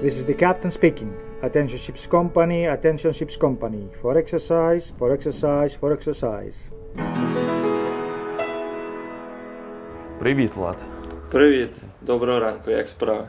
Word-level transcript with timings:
This 0.00 0.16
is 0.16 0.24
the 0.26 0.34
captain 0.34 0.70
speaking. 0.70 1.12
Attention 1.42 1.76
ships 1.76 2.06
company, 2.06 2.66
attention 2.66 3.12
ships 3.12 3.36
company. 3.36 3.88
For 4.00 4.16
exercise, 4.16 4.92
for 4.96 5.12
exercise, 5.12 5.74
for 5.74 5.92
exercise. 5.92 6.56
Привіт, 10.18 10.56
Влад. 10.56 10.82
Привіт, 11.30 11.70
доброго 12.02 12.40
ранку, 12.40 12.70
як 12.70 12.88
справи? 12.88 13.28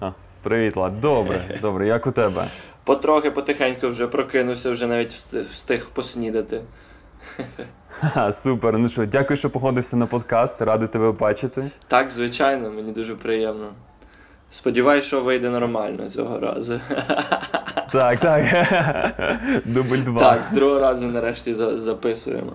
А, 0.00 0.10
Привіт, 0.42 0.76
Влад. 0.76 1.00
Добре, 1.00 1.58
добре, 1.62 1.86
як 1.86 2.06
у 2.06 2.12
тебе? 2.12 2.46
Потрохи 2.84 3.30
потихеньку 3.30 3.88
вже 3.88 4.06
прокинувся, 4.06 4.70
вже 4.70 4.86
навіть 4.86 5.12
встиг 5.52 5.86
поснідати. 5.92 6.60
Ха, 7.90 8.32
Супер. 8.32 8.78
Ну 8.78 8.88
що, 8.88 9.06
дякую, 9.06 9.36
що 9.36 9.50
погодився 9.50 9.96
на 9.96 10.06
подкаст. 10.06 10.62
Радий 10.62 10.88
тебе 10.88 11.12
бачити. 11.12 11.70
Так, 11.88 12.10
звичайно, 12.10 12.70
мені 12.70 12.92
дуже 12.92 13.14
приємно. 13.14 13.72
Сподіваюсь, 14.50 15.04
що 15.04 15.20
вийде 15.20 15.50
нормально 15.50 16.10
цього 16.10 16.38
разу. 16.38 16.80
Так, 17.92 18.20
так. 18.20 18.44
Дубль 19.66 19.96
два. 19.96 20.20
Так, 20.20 20.44
з 20.44 20.50
другого 20.50 20.80
разу 20.80 21.06
нарешті 21.06 21.54
записуємо. 21.54 22.52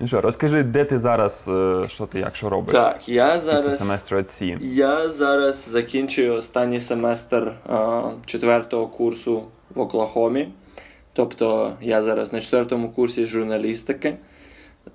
Ну 0.00 0.06
що, 0.06 0.20
розкажи, 0.20 0.62
де 0.62 0.84
ти 0.84 0.98
зараз, 0.98 1.48
е, 1.48 1.84
що 1.88 2.06
ти 2.06 2.18
як 2.18 2.36
що 2.36 2.48
робиш? 2.48 2.72
Так, 2.74 3.08
я 3.08 3.40
зараз 3.40 3.64
після 3.64 3.78
семестру 3.78 4.24
Я 4.60 5.08
зараз 5.08 5.68
закінчую 5.68 6.34
останній 6.34 6.80
семестр 6.80 7.52
а, 7.66 8.02
четвертого 8.26 8.86
курсу 8.86 9.44
в 9.74 9.80
Оклахомі. 9.80 10.48
Тобто 11.12 11.72
я 11.80 12.02
зараз 12.02 12.32
на 12.32 12.40
четвертому 12.40 12.90
курсі 12.90 13.26
журналістики. 13.26 14.16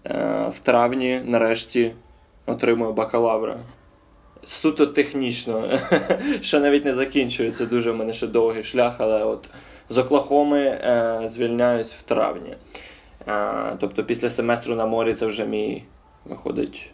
А, 0.04 0.14
е, 0.14 0.50
в 0.50 0.60
травні 0.60 1.22
нарешті 1.26 1.96
отримую 2.46 2.94
бакалавра. 2.94 3.58
Суто 4.46 4.88
технічно, 4.88 5.80
ще 6.42 6.60
навіть 6.60 6.86
не 6.86 6.96
закінчується, 6.96 7.66
дуже 7.66 7.92
в 7.92 7.96
мене 7.96 8.14
ще 8.14 8.28
довгий 8.28 8.64
шлях, 8.64 8.96
але 9.00 9.24
от 9.24 9.50
з 9.90 9.98
Оклахоми 9.98 10.62
е, 10.62 11.22
звільняюсь 11.26 11.94
в 11.94 12.02
травні. 12.02 12.56
Е, 13.28 13.78
тобто 13.80 14.04
після 14.04 14.30
семестру 14.30 14.76
на 14.76 14.86
морі 14.86 15.14
це 15.14 15.26
вже 15.26 15.46
мій 15.46 15.84
виходить 16.26 16.92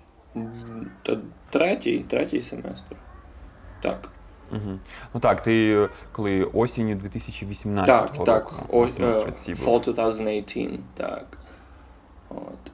то 1.03 1.17
третій 1.49 2.05
третій 2.09 2.41
семестр. 2.41 2.95
Так. 3.81 4.09
Угу. 4.51 4.79
Ну 5.13 5.19
так, 5.19 5.43
ти 5.43 5.89
коли 6.11 6.43
осінню 6.43 6.95
2018 6.95 7.85
так, 7.85 8.11
року. 8.11 8.23
Так, 8.23 8.53
ось 8.69 8.99
uh, 8.99 9.65
Fall 9.65 9.83
2018, 9.83 10.79
так. 10.95 11.37
От. 12.29 12.71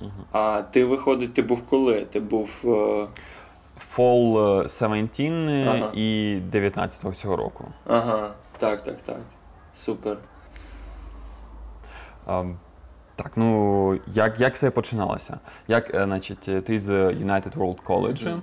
Угу. 0.00 0.10
А 0.32 0.62
ти 0.62 0.84
виходить, 0.84 1.34
ти 1.34 1.42
був 1.42 1.66
коли? 1.66 2.00
Ти 2.00 2.20
був. 2.20 2.50
Uh... 2.64 3.06
Fall 3.96 4.68
17 4.68 5.20
ага. 5.68 5.92
і 5.94 6.38
19 6.40 7.16
цього 7.16 7.36
року. 7.36 7.64
Ага, 7.86 8.34
так, 8.58 8.82
так, 8.82 9.00
так. 9.00 9.20
Супер. 9.76 10.18
А, 12.26 12.44
так, 13.16 13.32
ну 13.36 14.00
як 14.06 14.40
як 14.40 14.54
все 14.54 14.70
починалося? 14.70 15.38
Як, 15.68 15.94
е, 15.94 16.04
значить, 16.04 16.64
ти 16.64 16.80
з 16.80 16.90
United 16.90 17.54
World 17.56 17.82
College. 17.82 18.40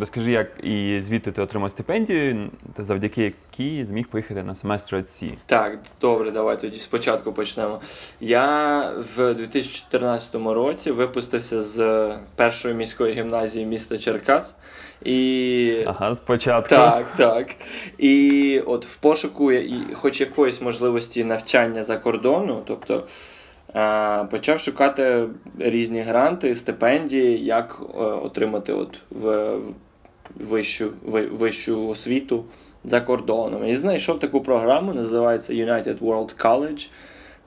Розкажи, 0.00 0.30
як 0.30 0.64
і 0.64 1.00
звідти 1.00 1.32
ти 1.32 1.42
отримав 1.42 1.70
стипендію, 1.70 2.50
та 2.74 2.84
завдяки 2.84 3.22
якій 3.22 3.84
зміг 3.84 4.08
поїхати 4.08 4.42
на 4.42 4.54
семестр 4.54 4.96
at 4.96 5.32
Так, 5.46 5.78
добре, 6.00 6.30
давай 6.30 6.60
тоді 6.60 6.78
спочатку 6.78 7.32
почнемо. 7.32 7.80
Я 8.20 8.92
в 9.16 9.34
2014 9.34 10.34
році 10.34 10.90
випустився 10.90 11.62
з 11.62 12.10
першої 12.36 12.74
міської 12.74 13.14
гімназії 13.14 13.66
міста 13.66 13.98
Черкас. 13.98 14.54
І... 15.04 15.84
Ага, 15.86 16.14
спочатку. 16.14 16.68
Так, 16.68 17.06
так. 17.16 17.48
І 17.98 18.62
от 18.66 18.86
в 18.86 18.96
пошуку, 18.96 19.52
хоч 19.94 20.20
якоїсь 20.20 20.60
можливості 20.60 21.24
навчання 21.24 21.82
за 21.82 21.96
кордону, 21.96 22.62
тобто 22.66 23.06
почав 24.30 24.60
шукати 24.60 25.28
різні 25.58 26.00
гранти, 26.00 26.56
стипендії, 26.56 27.44
як 27.44 27.80
е, 27.80 27.98
отримати 27.98 28.72
от 28.72 28.98
в 29.10 29.54
вищу, 30.36 30.92
вищу 31.32 31.88
освіту 31.88 32.44
за 32.84 33.00
кордоном. 33.00 33.64
І 33.66 33.76
знайшов 33.76 34.18
таку 34.18 34.40
програму, 34.40 34.94
називається 34.94 35.52
United 35.52 35.98
World 35.98 36.44
College. 36.44 36.88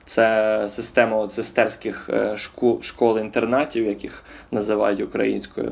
Це 0.06 0.66
система 0.70 1.18
от 1.18 1.34
сестерських 1.34 2.10
е, 2.10 2.38
школ-інтернатів, 2.82 3.86
яких 3.86 4.24
називають 4.52 5.02
українською, 5.02 5.72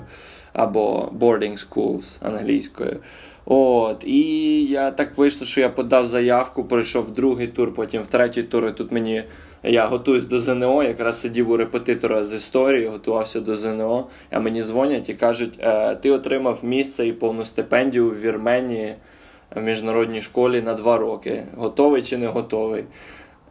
або 0.53 1.11
boarding 1.19 1.69
schools 1.69 2.03
англійською. 2.21 2.99
От, 3.45 4.03
І 4.03 4.63
я 4.65 4.91
так 4.91 5.17
вийшло, 5.17 5.47
що 5.47 5.61
я 5.61 5.69
подав 5.69 6.07
заявку, 6.07 6.63
пройшов 6.63 7.11
другий 7.11 7.47
тур, 7.47 7.73
потім 7.73 8.01
в 8.01 8.07
третій 8.07 8.43
тур. 8.43 8.67
і 8.67 8.71
Тут 8.71 8.91
мені 8.91 9.23
я 9.67 9.87
готуюсь 9.87 10.23
до 10.23 10.39
ЗНО, 10.39 10.83
якраз 10.83 11.21
сидів 11.21 11.49
у 11.49 11.57
репетитора 11.57 12.23
з 12.23 12.33
історії, 12.33 12.87
готувався 12.87 13.39
до 13.39 13.55
ЗНО. 13.55 14.07
А 14.31 14.39
мені 14.39 14.61
дзвонять 14.61 15.09
і 15.09 15.13
кажуть: 15.13 15.53
«Е, 15.59 15.95
ти 15.95 16.11
отримав 16.11 16.59
місце 16.63 17.07
і 17.07 17.13
повну 17.13 17.45
стипендію 17.45 18.09
в 18.09 18.19
Вірменії 18.19 18.95
в 19.55 19.61
міжнародній 19.61 20.21
школі 20.21 20.61
на 20.61 20.73
два 20.73 20.97
роки. 20.97 21.43
Готовий 21.57 22.01
чи 22.01 22.17
не 22.17 22.27
готовий? 22.27 22.83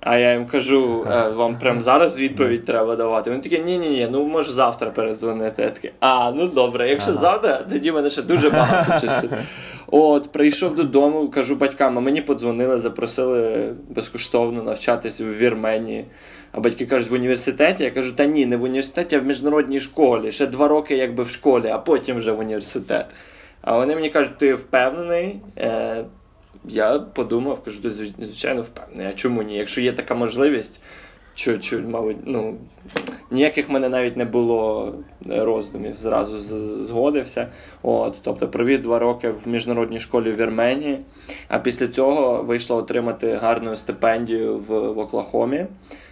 А 0.01 0.17
я 0.17 0.33
їм 0.33 0.47
кажу, 0.47 1.07
«Е, 1.11 1.29
вам 1.29 1.59
прямо 1.59 1.81
зараз 1.81 2.19
відповідь 2.19 2.65
треба 2.65 2.97
давати. 2.97 3.31
Вони 3.31 3.43
такі, 3.43 3.59
ні-ні, 3.59 3.89
ні 3.89 4.09
ну 4.11 4.25
може 4.25 4.53
завтра 4.53 4.91
перезвонити. 4.91 5.63
Я 5.63 5.71
такий, 5.71 5.91
а, 6.01 6.31
ну 6.31 6.49
добре, 6.49 6.91
якщо 6.91 7.11
ага. 7.11 7.21
завтра, 7.21 7.65
тоді 7.73 7.93
мене 7.93 8.11
ще 8.11 8.23
дуже 8.23 8.51
багато 8.51 9.01
часу. 9.07 9.29
От, 9.97 10.33
прийшов 10.33 10.75
додому, 10.75 11.29
кажу 11.29 11.57
батькам, 11.57 11.99
а 11.99 12.01
мені 12.01 12.21
подзвонили, 12.23 12.79
запросили 12.79 13.75
безкоштовно 13.89 14.63
навчатись 14.63 15.21
в 15.21 15.25
Вірменії. 15.25 16.05
А 16.53 16.61
батьки 16.61 16.87
кажуть, 16.87 17.11
в 17.11 17.15
університеті. 17.15 17.85
Я 17.85 17.91
кажу, 17.91 18.13
та 18.13 18.25
ні, 18.25 18.47
не 18.47 18.57
в 18.57 18.63
університеті, 18.63 19.17
а 19.17 19.21
в 19.21 19.25
міжнародній 19.25 19.81
школі. 19.81 20.33
Ще 20.33 20.47
два 20.47 20.69
роки 20.69 20.97
якби 20.97 21.23
в 21.23 21.29
школі, 21.29 21.69
а 21.69 21.79
потім 21.79 22.17
вже 22.17 22.33
в 22.33 22.39
університет. 22.39 23.07
А 23.61 23.77
вони 23.77 23.95
мені 23.95 24.11
кажуть, 24.11 24.39
ти 24.39 24.55
впевнений? 24.55 25.41
Е, 25.59 26.05
Я 26.65 26.99
подумав, 26.99 27.65
кажу, 27.65 27.91
звичайно, 28.19 28.63
впевнений. 28.63 29.07
А 29.07 29.13
чому 29.13 29.43
ні? 29.43 29.57
Якщо 29.57 29.81
є 29.81 29.93
така 29.93 30.15
можливість, 30.15 30.81
що, 31.35 31.61
що, 31.61 31.81
мабуть, 31.81 32.17
ну, 32.25 32.57
ніяких 33.31 33.69
в 33.69 33.73
мене 33.73 33.89
навіть 33.89 34.17
не 34.17 34.25
було 34.25 34.93
роздумів, 35.27 35.97
зразу 35.97 36.39
згодився. 36.85 37.49
От, 37.83 38.15
Тобто 38.23 38.49
провів 38.49 38.83
два 38.83 38.99
роки 38.99 39.31
в 39.45 39.49
міжнародній 39.49 40.01
школі 40.01 40.31
в 40.33 40.37
Вірменії, 40.37 40.99
а 41.49 41.59
після 41.59 41.89
цього 41.89 42.43
вийшло 42.43 42.77
отримати 42.77 43.35
гарну 43.35 43.77
стипендію 43.77 44.59
в, 44.59 44.93
в 44.93 44.99
Оклахомі, 44.99 45.67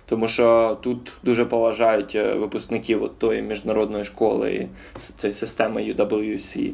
тому 0.06 0.28
що 0.28 0.78
тут 0.82 1.12
дуже 1.22 1.44
поважають 1.44 2.14
е, 2.14 2.34
випускників 2.34 3.02
от 3.02 3.18
тої 3.18 3.42
міжнародної 3.42 4.04
школи 4.04 4.52
і 4.52 4.68
цієї 5.16 5.34
системи 5.34 5.82
UWC. 5.82 6.72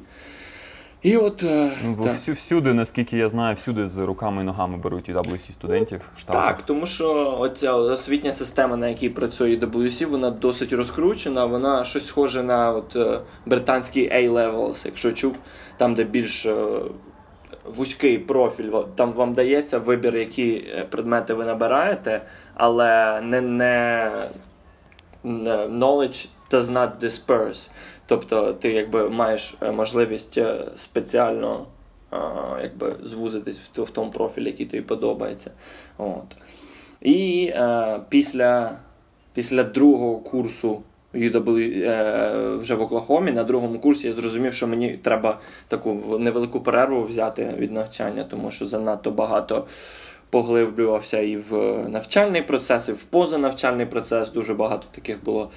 І 1.03 1.16
от 1.16 1.42
е, 1.42 1.72
ну, 1.84 1.94
всю, 1.94 2.34
всюди, 2.34 2.75
наскільки 2.75 3.16
я 3.16 3.28
знаю, 3.28 3.54
всюди 3.54 3.86
з 3.86 3.98
руками 3.98 4.42
і 4.42 4.44
ногами 4.44 4.76
беруть 4.76 5.10
UWC 5.10 5.53
студентів. 5.53 6.00
Штатах. 6.19 6.47
Так, 6.47 6.62
тому 6.62 6.86
що 6.86 7.36
оця 7.38 7.72
освітня 7.75 8.32
система, 8.32 8.76
на 8.76 8.88
якій 8.88 9.09
працює 9.09 9.56
UWC, 9.56 10.06
вона 10.06 10.31
досить 10.31 10.72
розкручена. 10.72 11.44
Вона 11.44 11.84
щось 11.84 12.06
схоже 12.06 12.42
на 12.42 12.72
от, 12.72 12.97
е, 12.97 13.20
британський 13.47 14.10
A-levels, 14.12 14.82
якщо 14.86 15.12
чув, 15.12 15.36
там, 15.76 15.94
де 15.94 16.04
більш 16.04 16.47
е, 16.47 16.64
вузький 17.65 18.19
профіль, 18.19 18.70
там 18.94 19.12
вам 19.12 19.32
дається 19.32 19.78
вибір, 19.78 20.16
які 20.16 20.65
предмети 20.91 21.34
ви 21.34 21.44
набираєте, 21.44 22.22
але 22.54 23.20
не, 23.20 23.41
не 23.41 24.10
knowledge 25.25 26.28
does 26.50 26.70
not 26.70 26.98
disperse. 27.00 27.70
Тобто 28.09 28.53
ти 28.53 28.73
якби 28.73 29.11
маєш 29.11 29.57
е, 29.63 29.73
можливість 29.73 30.39
е, 30.39 30.65
спеціально 30.77 31.66
якби 32.63 32.97
звузитись 33.03 33.60
в, 33.77 33.83
в 33.83 33.91
тому 33.91 34.10
профілі, 34.10 34.47
який 34.47 34.66
тобі 34.66 34.83
подобається. 34.83 35.51
От. 35.99 36.37
І 37.01 37.51
е, 37.55 38.01
після 38.09 38.78
після 39.34 39.65
другого 39.65 40.19
курсу 40.19 40.83
UW, 41.15 41.59
е, 41.59 42.57
вже 42.57 42.75
в 42.75 42.83
Оклахомі, 42.83 43.31
на 43.33 43.45
другому 43.45 43.78
курсі 43.78 44.07
я 44.07 44.13
зрозумів, 44.13 44.54
що 44.54 44.66
мені 44.66 44.97
треба 44.97 45.41
таку 45.69 46.19
невелику 46.19 46.61
перерву 46.61 47.04
взяти 47.04 47.54
від 47.59 47.72
навчання, 47.72 48.25
тому 48.31 48.51
що 48.51 48.66
занадто 48.66 49.11
багато 49.11 49.66
поглиблювався 50.31 51.21
і 51.21 51.37
в 51.37 51.78
навчальний 51.89 52.43
процес, 52.43 52.89
і 52.89 52.93
в 52.93 53.03
позанавчальний 53.03 53.87
процес. 53.87 54.33
Дуже 54.33 54.54
багато 54.54 54.87
таких 54.91 55.25
було 55.25 55.51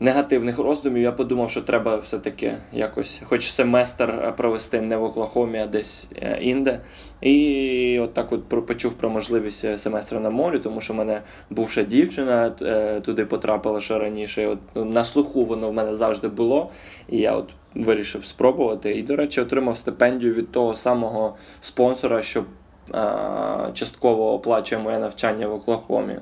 негативних 0.00 0.58
роздумів, 0.58 1.02
я 1.02 1.12
подумав, 1.12 1.50
що 1.50 1.62
треба 1.62 1.96
все-таки 1.96 2.56
якось, 2.72 3.20
хоч 3.24 3.50
семестр 3.50 4.10
е, 4.10 4.32
провести 4.32 4.80
не 4.80 4.96
в 4.96 5.02
Оклахомі, 5.02 5.58
а 5.58 5.66
десь 5.66 6.06
е, 6.16 6.38
інде. 6.40 6.80
І 7.20 7.98
от 8.02 8.14
так 8.14 8.32
от 8.32 8.66
почув 8.66 8.92
про 8.92 9.10
можливість 9.10 9.64
е, 9.64 9.78
семестру 9.78 10.20
на 10.20 10.30
морі, 10.30 10.58
тому 10.58 10.80
що 10.80 10.92
в 10.92 10.96
мене 10.96 11.22
бувша 11.50 11.82
дівчина 11.82 12.50
туди 13.04 13.24
потрапила 13.24 13.80
ще 13.80 13.98
раніше. 13.98 14.46
От 14.46 14.58
ну, 14.74 14.84
На 14.84 15.04
слуху 15.04 15.44
воно 15.44 15.70
в 15.70 15.74
мене 15.74 15.94
завжди 15.94 16.28
було. 16.28 16.70
І 17.08 17.18
я 17.18 17.32
от 17.32 17.50
вирішив 17.74 18.26
спробувати. 18.26 18.94
І, 18.94 19.02
до 19.02 19.16
речі, 19.16 19.40
отримав 19.40 19.78
стипендію 19.78 20.34
від 20.34 20.52
того 20.52 20.74
самого 20.74 21.36
спонсора, 21.60 22.22
що 22.22 22.40
а, 22.40 22.63
частково 23.72 24.34
оплачує 24.34 24.80
моє 24.82 24.98
навчання 24.98 25.46
в 25.48 25.52
Оклахомі. 25.54 26.18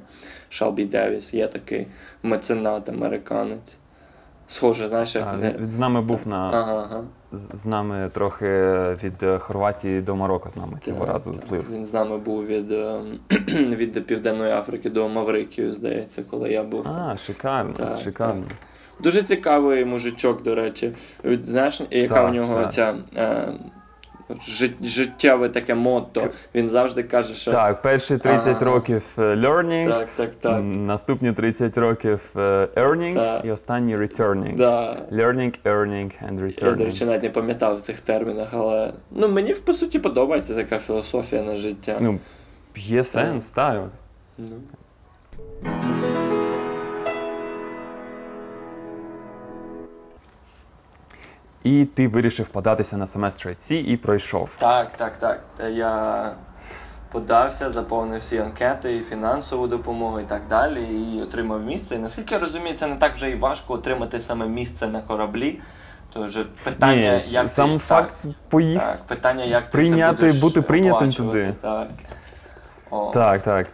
Шалбі 0.48 0.84
Девіс, 0.84 1.34
є 1.34 1.46
такий 1.46 1.86
меценат, 2.22 2.88
американець. 2.88 3.76
Схоже, 4.46 4.88
знаєш, 4.88 5.14
як 5.14 5.26
А, 5.28 5.36
він 5.36 5.72
з 5.72 5.78
нами 5.78 6.02
був 6.02 6.28
на 6.28 6.36
Ага, 6.36 6.74
ага. 6.90 7.04
з 7.32 7.50
з 7.56 7.66
нами 7.66 8.10
трохи 8.14 8.46
від 9.02 9.22
е, 9.22 9.38
Хорватії 9.38 10.00
до 10.00 10.16
Марокко 10.16 10.50
з 10.50 10.56
нами 10.56 10.78
цього 10.82 10.98
Так, 11.04 11.08
разу 11.14 11.32
так. 11.32 11.44
плив. 11.44 11.66
Він 11.72 11.84
з 11.84 11.92
нами 11.92 12.18
був 12.18 12.46
від, 12.46 12.72
ем, 12.72 13.18
від 13.76 14.06
Південної 14.06 14.52
Африки 14.52 14.90
до 14.90 15.08
Маврикію, 15.08 15.74
здається, 15.74 16.22
коли 16.30 16.52
я 16.52 16.62
був. 16.62 16.86
А, 16.88 17.16
шикарно, 17.16 17.72
Так, 17.72 17.96
шикарно. 17.96 18.44
Дуже 19.00 19.22
цікавий 19.22 19.84
мужичок, 19.84 20.42
до 20.42 20.54
речі. 20.54 20.92
Знаєш, 21.42 21.82
яка 21.90 22.14
Так, 22.14 22.30
у 22.30 22.34
нього 22.34 22.54
так. 22.62 22.72
ця 22.72 22.94
е, 23.16 23.52
життєве 24.82 25.48
таке 25.48 25.74
мотто. 25.74 26.28
Він 26.54 26.68
завжди 26.68 27.02
каже, 27.02 27.34
що 27.34 27.52
Так, 27.52 27.82
перші 27.82 28.18
30 28.18 28.56
Ага. 28.56 28.64
років 28.64 29.02
е, 29.18 29.20
learning, 29.22 29.88
так, 29.88 30.08
так. 30.16 30.34
так. 30.34 30.62
наступні 30.62 31.32
30 31.32 31.78
років 31.78 32.20
е, 32.36 32.68
earning 32.76 33.14
Так. 33.14 33.44
і 33.44 33.50
останні 33.50 33.96
returning. 33.96 34.56
Да. 34.56 35.02
Learning, 35.12 35.58
earning 35.64 36.12
and 36.28 36.40
returning. 36.40 36.64
Я, 36.64 36.72
до 36.72 36.84
речі, 36.84 37.04
навіть 37.04 37.22
не 37.22 37.30
пам'ятав 37.30 37.76
в 37.76 37.80
цих 37.80 38.00
термінах, 38.00 38.48
але 38.52 38.92
ну, 39.10 39.28
мені 39.28 39.54
по 39.54 39.72
суті 39.72 39.98
подобається 39.98 40.54
така 40.54 40.78
філософія 40.78 41.42
на 41.42 41.56
життя. 41.56 41.98
Ну, 42.00 42.18
є 42.76 43.04
сенс, 43.04 43.50
так. 43.50 43.82
Ну. 44.38 44.46
І 51.64 51.84
ти 51.84 52.08
вирішив 52.08 52.48
податися 52.48 52.96
на 52.96 53.06
семестр 53.06 53.48
IC 53.48 53.72
і 53.72 53.96
пройшов. 53.96 54.50
Так, 54.58 54.96
так, 54.96 55.18
так. 55.18 55.40
Я 55.70 56.30
подався, 57.12 57.70
заповнив 57.72 58.20
всі 58.20 58.38
анкети, 58.38 58.96
і 58.96 59.00
фінансову 59.00 59.66
допомогу 59.66 60.20
і 60.20 60.24
так 60.24 60.42
далі, 60.48 60.82
і 60.82 61.22
отримав 61.22 61.62
місце. 61.62 61.94
І 61.94 61.98
наскільки 61.98 62.34
я 62.34 62.40
розумію, 62.40 62.76
це 62.76 62.86
не 62.86 62.96
так 62.96 63.14
вже 63.14 63.30
і 63.30 63.34
важко 63.34 63.74
отримати 63.74 64.20
саме 64.20 64.46
місце 64.46 64.88
на 64.88 65.00
кораблі. 65.00 65.60
То 66.12 66.22
вже 66.26 66.44
питання, 66.64 67.20
Ні, 67.26 67.32
як 67.32 67.48
сам 67.48 67.72
ти, 67.72 67.78
факт 67.78 68.24
поїхав. 68.48 68.86
так, 68.88 69.02
питання, 69.06 69.44
як 69.44 69.64
ти 69.64 69.70
прийняти, 69.70 70.16
це 70.20 70.26
будеш 70.26 70.40
бути 70.40 70.62
прийнятим 70.62 71.12
туди. 71.12 71.54
Так. 71.62 71.88
О, 72.90 73.10
Так, 73.14 73.42
так. 73.42 73.66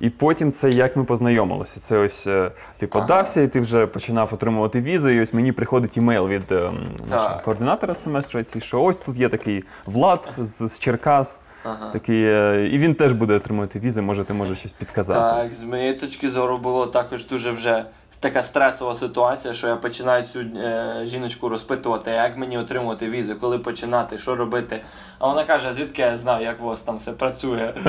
І 0.00 0.10
потім 0.10 0.52
це 0.52 0.70
як 0.70 0.96
ми 0.96 1.04
познайомилися. 1.04 1.80
Це 1.80 1.98
ось 1.98 2.26
е, 2.26 2.50
ти 2.78 2.88
Ага. 2.90 3.00
подався, 3.00 3.40
і 3.42 3.48
ти 3.48 3.60
вже 3.60 3.86
починав 3.86 4.34
отримувати 4.34 4.80
візи. 4.80 5.14
І 5.14 5.20
ось 5.20 5.34
мені 5.34 5.52
приходить 5.52 5.96
імейл 5.96 6.28
від 6.28 6.52
ем, 6.52 6.78
нашого 7.10 7.40
координатора 7.44 7.94
семестру 7.94 8.40
що 8.58 8.82
ось 8.82 8.96
тут 8.96 9.16
є 9.16 9.28
такий 9.28 9.64
Влад 9.86 10.34
з, 10.38 10.68
з 10.68 10.78
Черкас. 10.78 11.40
ага. 11.64 11.90
Такий, 11.92 12.24
е, 12.24 12.68
і 12.72 12.78
він 12.78 12.94
теж 12.94 13.12
буде 13.12 13.34
отримувати 13.34 13.78
візи, 13.78 14.02
може 14.02 14.24
ти 14.24 14.34
можеш 14.34 14.58
щось 14.58 14.72
підказати. 14.72 15.42
Так, 15.42 15.54
з 15.54 15.62
моєї 15.62 15.94
точки 15.94 16.30
зору 16.30 16.58
було 16.58 16.86
також 16.86 17.26
дуже 17.26 17.50
вже 17.50 17.84
така 18.20 18.42
стресова 18.42 18.94
ситуація, 18.94 19.54
що 19.54 19.66
я 19.66 19.76
починаю 19.76 20.22
цю 20.22 20.40
е, 20.40 21.02
жіночку 21.04 21.48
розпитувати, 21.48 22.10
як 22.10 22.36
мені 22.36 22.58
отримувати 22.58 23.10
візу, 23.10 23.34
коли 23.34 23.58
починати, 23.58 24.18
що 24.18 24.36
робити. 24.36 24.80
А 25.18 25.28
вона 25.28 25.44
каже, 25.44 25.72
звідки 25.72 26.02
я 26.02 26.18
знаю, 26.18 26.44
як 26.44 26.62
у 26.62 26.64
вас 26.64 26.80
там 26.80 26.96
все 26.96 27.12
працює. 27.12 27.72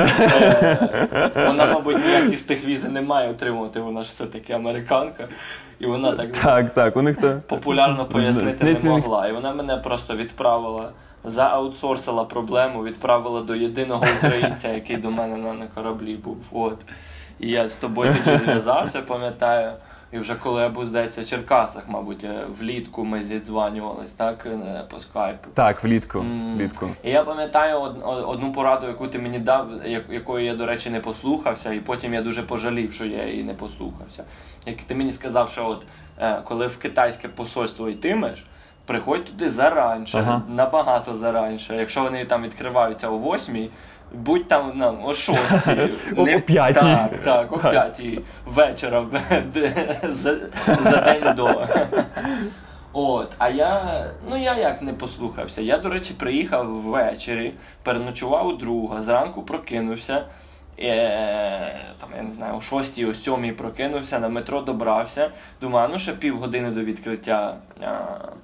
Е, 1.14 1.46
вона, 1.48 1.66
мабуть, 1.66 2.06
ніякі 2.06 2.38
з 2.38 2.44
тих 2.44 2.66
візи 2.66 2.90
не 2.90 3.02
має 3.02 3.30
отримувати, 3.30 3.80
вона 3.80 4.04
ж 4.04 4.10
все-таки 4.10 4.54
американка. 4.54 5.28
І 5.80 5.86
вона 5.86 6.12
так 6.12 6.32
Так, 6.32 6.74
так, 6.74 6.98
у 6.98 7.02
них 7.02 7.18
то 7.18 7.42
популярно 7.48 8.06
пояснити 8.06 8.64
не 8.64 8.90
могла. 8.90 9.28
І 9.28 9.34
вона 9.34 9.54
мене 9.54 9.78
просто 9.78 10.16
відправила, 10.16 10.90
зааутсорсила 11.24 12.24
проблему, 12.24 12.84
відправила 12.84 13.42
до 13.42 13.56
єдиного 13.56 14.06
українця, 14.18 14.74
який 14.74 14.98
до 14.98 15.12
мене 15.12 15.38
на, 15.38 15.54
на 15.54 15.68
кораблі 15.68 16.16
був. 16.16 16.38
От. 16.52 16.78
І 17.40 17.50
я 17.50 17.68
з 17.68 17.76
тобою 17.76 18.16
тоді 18.24 18.38
зв'язався, 18.44 19.02
пам'ятаю. 19.02 19.72
І 20.12 20.18
вже 20.20 20.36
коли 20.36 20.62
я 20.62 20.70
був, 20.70 20.86
здається, 20.86 21.22
в 21.22 21.26
Черкасах, 21.26 21.84
мабуть, 21.88 22.24
е, 22.24 22.44
влітку 22.60 23.06
ми 23.06 23.24
зідзванювались, 23.24 24.12
так, 24.12 24.46
е, 24.46 24.84
по 24.90 25.00
скайпу. 25.00 25.50
Так, 25.54 25.84
влітку. 25.84 26.26
Влітку. 26.56 26.90
І 27.04 27.10
я 27.10 27.24
пам'ятаю 27.24 27.80
од- 27.80 28.02
од- 28.04 28.26
одну 28.28 28.54
пораду, 28.54 28.88
яку 28.88 29.08
ти 29.08 29.20
мені 29.20 29.40
дав, 29.40 29.68
якої 30.10 30.46
я, 30.46 30.56
до 30.56 30.66
речі, 30.66 30.90
не 30.90 31.00
послухався, 31.00 31.74
і 31.74 31.80
потім 31.80 32.14
я 32.14 32.22
дуже 32.22 32.44
пожалів, 32.44 32.94
що 32.94 33.06
я 33.06 33.28
її 33.28 33.44
не 33.44 33.54
послухався. 33.54 34.24
Як 34.66 34.76
ти 34.78 34.96
мені 34.96 35.12
сказав, 35.12 35.50
що 35.50 35.68
от 35.68 35.84
е, 36.20 36.42
коли 36.46 36.68
в 36.68 36.78
китайське 36.78 37.28
посольство 37.28 37.90
йтимеш, 37.90 38.46
приходь 38.86 39.26
туди 39.26 39.50
заранше, 39.50 40.18
Ага. 40.18 40.42
набагато 40.50 41.16
заранше. 41.16 41.76
Якщо 41.76 42.04
вони 42.04 42.26
там 42.26 42.44
відкриваються 42.44 43.10
о 43.10 43.18
восьмій, 43.18 43.70
будь 44.14 44.48
там 44.48 44.72
ну, 44.76 45.00
о 45.04 45.14
шостій. 45.14 45.90
О- 46.18 46.22
о 46.22 46.42
п'ятій. 46.42 46.80
Так, 46.80 47.12
так, 47.24 47.52
о 47.52 47.58
п'ятій 47.58 48.20
вечора 48.46 49.06
за, 50.04 50.36
за 50.82 51.02
день 51.02 51.36
до. 51.36 51.68
От, 52.94 53.32
а 53.38 53.50
я, 53.50 54.06
ну 54.30 54.38
я 54.38 54.58
як 54.58 54.82
не 54.82 54.94
послухався. 54.94 55.62
Я, 55.62 55.78
до 55.78 55.90
речі, 55.90 56.14
приїхав 56.14 56.68
ввечері, 56.68 57.54
переночував 57.84 58.48
у 58.48 58.54
друга, 58.54 59.02
зранку 59.02 59.42
прокинувся. 59.44 60.24
Е, 60.80 61.80
там, 62.00 62.10
я 62.18 62.24
не 62.24 62.32
знаю, 62.32 62.56
о 62.56 62.62
6 62.62 63.04
о 63.04 63.14
7 63.14 63.56
прокинувся, 63.56 64.20
на 64.20 64.30
метро 64.30 64.62
добрався. 64.62 65.30
Думаю, 65.62 65.90
ну 65.94 66.00
ще 66.00 66.14
півгодини 66.14 66.72
до 66.72 66.82
відкриття 66.82 67.56
а, 67.82 67.88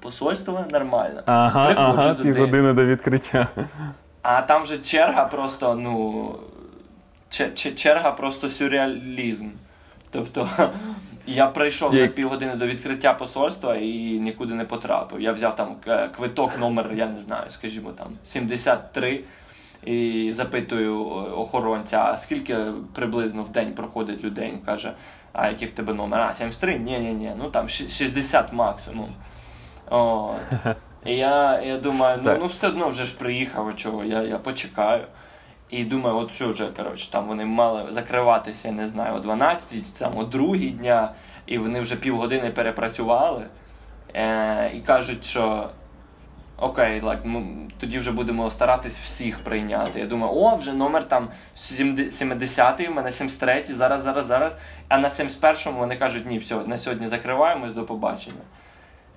посольства, 0.00 0.64
нормально. 0.70 1.22
Ага, 1.26 1.66
Приходжу 1.66 1.98
ага, 1.98 2.14
туди. 2.14 2.32
півгодини 2.32 2.72
до 2.72 2.84
відкриття. 2.84 3.48
А 4.22 4.42
там 4.42 4.66
же 4.66 4.78
черга 4.78 5.24
просто, 5.24 5.74
ну. 5.74 6.38
че- 7.30 7.54
че- 7.54 7.74
Черга 7.74 8.12
просто 8.12 8.50
сюрреалізм. 8.50 9.48
Тобто 10.10 10.48
я 11.26 11.46
прийшов 11.46 11.96
за 11.96 12.06
півгодини 12.08 12.54
до 12.56 12.66
відкриття 12.66 13.14
посольства 13.14 13.76
і 13.76 13.88
нікуди 14.20 14.54
не 14.54 14.64
потрапив. 14.64 15.20
Я 15.20 15.32
взяв 15.32 15.56
там 15.56 15.76
е, 15.86 16.08
квиток 16.08 16.58
номер, 16.58 16.90
я 16.94 17.06
не 17.06 17.18
знаю, 17.18 17.50
скажімо 17.50 17.90
там, 17.98 18.06
73. 18.24 19.20
І 19.84 20.30
запитую 20.34 21.06
охоронця, 21.36 22.02
а 22.04 22.16
скільки 22.18 22.56
приблизно 22.94 23.42
в 23.42 23.50
день 23.50 23.72
проходить 23.72 24.24
людей? 24.24 24.50
Він 24.50 24.58
каже, 24.58 24.92
а 25.32 25.48
який 25.48 25.68
в 25.68 25.70
тебе 25.70 25.94
номер? 25.94 26.20
А, 26.20 26.34
73? 26.34 26.78
Ні, 26.78 26.98
ні, 26.98 27.14
ні, 27.14 27.32
ну 27.38 27.50
там 27.50 27.68
60 27.68 28.52
максимум. 28.52 29.08
От. 29.90 30.36
І 31.08 31.16
я, 31.16 31.60
я 31.60 31.78
думаю, 31.78 32.20
ну, 32.22 32.36
ну 32.40 32.46
все 32.46 32.68
одно 32.68 32.88
вже 32.88 33.04
ж 33.04 33.18
приїхав, 33.18 33.68
а 33.68 33.72
чого, 33.72 34.04
я, 34.04 34.22
я 34.22 34.38
почекаю. 34.38 35.04
І 35.70 35.84
думаю, 35.84 36.16
от 36.16 36.32
все 36.32 36.46
вже, 36.46 36.66
коротше, 36.66 37.10
там 37.10 37.26
вони 37.26 37.44
мали 37.44 37.92
закриватися, 37.92 38.68
я 38.68 38.74
не 38.74 38.88
знаю, 38.88 39.14
о 39.14 39.20
12, 39.20 39.94
там 39.94 40.18
о 40.18 40.24
2 40.24 40.56
дня, 40.56 41.12
і 41.46 41.58
вони 41.58 41.80
вже 41.80 41.96
півгодини 41.96 42.50
перепрацювали. 42.50 43.44
Е, 44.14 44.70
і 44.74 44.80
кажуть, 44.80 45.24
що 45.24 45.70
окей, 46.58 47.00
like, 47.00 47.26
ми, 47.26 47.46
тоді 47.80 47.98
вже 47.98 48.12
будемо 48.12 48.50
старатись 48.50 48.98
всіх 48.98 49.38
прийняти. 49.38 50.00
Я 50.00 50.06
думаю, 50.06 50.32
о, 50.32 50.56
вже 50.56 50.72
номер 50.72 51.08
там 51.08 51.28
70-й, 51.56 52.88
у 52.88 52.94
мене 52.94 53.10
73-й, 53.10 53.72
зараз, 53.72 54.02
зараз, 54.02 54.26
зараз. 54.26 54.58
А 54.88 54.98
на 54.98 55.08
71-му 55.08 55.78
вони 55.78 55.96
кажуть, 55.96 56.26
ні, 56.26 56.38
все, 56.38 56.54
на 56.54 56.78
сьогодні 56.78 57.06
закриваємось, 57.06 57.72
до 57.72 57.84
побачення. 57.84 58.42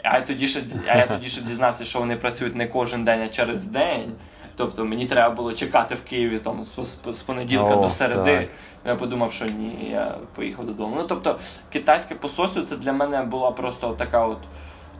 А 0.03 0.15
я 0.17 0.21
тоді 0.21 0.47
ще, 0.47 0.59
а 0.87 0.97
я 0.97 1.07
тоді 1.07 1.29
ще 1.29 1.41
дізнався, 1.41 1.85
що 1.85 1.99
вони 1.99 2.15
працюють 2.15 2.55
не 2.55 2.67
кожен 2.67 3.03
день, 3.03 3.21
а 3.21 3.27
через 3.27 3.63
день. 3.63 4.13
Тобто 4.55 4.85
мені 4.85 5.05
треба 5.05 5.35
було 5.35 5.53
чекати 5.53 5.95
в 5.95 6.03
Києві 6.03 6.39
там, 6.39 6.63
з, 6.63 6.79
з- 7.13 7.19
понеділка 7.21 7.75
О, 7.75 7.83
до 7.83 7.89
середи. 7.89 8.37
так. 8.37 8.47
Я 8.85 8.95
подумав, 8.95 9.33
що 9.33 9.45
ні, 9.45 9.89
я 9.91 10.15
поїхав 10.35 10.65
додому. 10.65 10.95
Ну 10.97 11.03
тобто, 11.03 11.39
китайське 11.69 12.15
посольство 12.15 12.61
це 12.61 12.77
для 12.77 12.93
мене 12.93 13.21
була 13.23 13.51
просто 13.51 13.93
така 13.93 14.25
от 14.25 14.39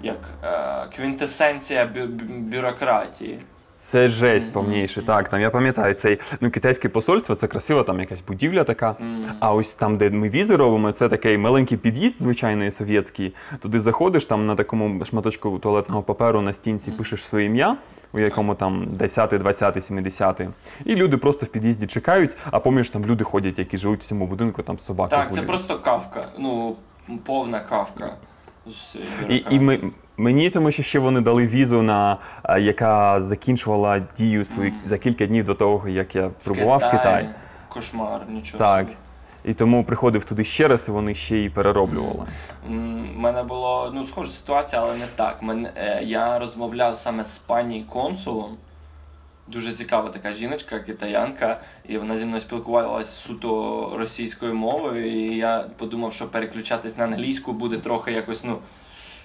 як 0.03 0.17
е, 0.43 0.88
квінтесенція 0.96 1.86
бю- 1.86 2.08
бю- 2.08 2.39
бюрократії. 2.39 3.39
Це 3.91 4.07
жесть 4.07 4.53
повніше. 4.53 5.01
Так, 5.01 5.29
там 5.29 5.41
я 5.41 5.50
пам'ятаю 5.50 5.93
цей 5.93 6.19
ну 6.41 6.51
китайське 6.51 6.89
посольство, 6.89 7.36
це 7.36 7.48
красива 7.48 7.83
там 7.83 8.00
якась 8.00 8.21
будівля 8.27 8.63
така. 8.63 8.95
А 9.39 9.53
ось 9.53 9.75
там, 9.75 9.98
де 9.98 10.10
ми 10.10 10.29
візи 10.29 10.55
робимо, 10.55 10.91
це 10.91 11.10
такий 11.10 11.38
маленький 11.38 11.77
під'їзд, 11.77 12.21
звичайний 12.21 12.71
совєтський. 12.71 13.33
Туди 13.60 13.79
заходиш, 13.79 14.25
там 14.25 14.45
на 14.45 14.55
такому 14.55 15.05
шматочку 15.05 15.60
туалетного 15.60 16.03
паперу 16.03 16.41
на 16.41 16.53
стінці 16.53 16.91
пишеш 16.91 17.24
своє 17.25 17.45
ім'я, 17.45 17.77
у 18.13 18.19
якому 18.19 18.55
там 18.55 18.88
10, 18.91 19.29
20, 19.29 19.83
70. 19.83 20.41
І 20.86 20.95
люди 20.95 21.17
просто 21.17 21.45
в 21.45 21.50
під'їзді 21.50 21.88
чекають, 21.88 22.38
а 22.51 22.60
поміж 22.60 22.89
там 22.89 23.05
люди 23.05 23.24
ходять, 23.24 23.60
які 23.60 23.77
живуть 23.77 24.01
в 24.01 24.03
цьому 24.03 24.27
будинку, 24.27 24.63
там 24.63 24.79
собаки 24.79 25.15
Так, 25.15 25.36
це 25.36 25.41
просто 25.41 25.79
кавка. 25.79 26.25
Ну, 26.39 26.75
повна 27.25 27.60
кавка. 27.60 28.17
З 28.68 28.96
І, 29.30 29.44
і 29.50 29.60
ми, 29.60 29.80
мені 30.18 30.50
тому 30.50 30.72
що 30.72 30.84
ще 30.84 31.00
вони 31.00 31.22
дали 31.22 31.48
візу, 31.48 31.82
на, 31.82 32.18
яка 32.60 33.22
закінчувала 33.22 34.00
дію 34.18 34.44
Мгм. 34.58 34.74
за 34.86 34.98
кілька 34.98 35.25
днів 35.25 35.46
до 35.46 35.56
того, 35.56 35.89
як 35.89 36.15
я 36.15 36.30
прибував 36.44 36.80
в 36.80 36.91
Китай. 36.91 37.30
Кошмар, 37.70 38.22
нічого. 38.30 38.58
Так. 38.58 38.86
собі. 38.86 38.98
і 39.46 39.53
тому 39.53 39.84
приходив 39.84 40.25
туди 40.25 40.44
ще 40.44 40.68
раз, 40.68 40.88
і 40.88 40.91
вони 40.91 41.15
ще 41.15 41.38
й 41.38 41.50
перероблювали. 41.50 42.25
У 42.70 42.72
мене 43.20 43.44
було 43.44 43.91
ну, 43.94 44.06
схожа 44.06 44.32
ситуація, 44.32 44.82
але 44.82 44.98
не 44.98 45.08
так. 45.15 45.41
Мене, 45.41 45.72
е, 45.75 46.03
я 46.03 46.39
розмовляв 46.39 46.98
саме 46.98 47.25
з 47.25 47.39
пані 47.39 47.86
консулом. 47.89 48.58
Дуже 49.51 49.74
цікава 49.74 50.10
така 50.10 50.34
жіночка, 50.34 50.79
китаянка, 50.79 51.62
і 51.88 51.98
вона 51.98 52.17
зі 52.17 52.25
мною 52.25 52.41
спілкувалася 52.41 53.12
суто 53.12 53.93
російською 53.98 54.55
мовою, 54.55 55.12
і 55.12 55.38
я 55.38 55.65
подумав, 55.77 56.13
що 56.13 56.27
переключатись 56.27 56.98
на 56.98 57.03
англійську 57.03 57.53
буде 57.53 57.77
трохи 57.77 58.12
якось 58.12 58.43
ну, 58.43 58.60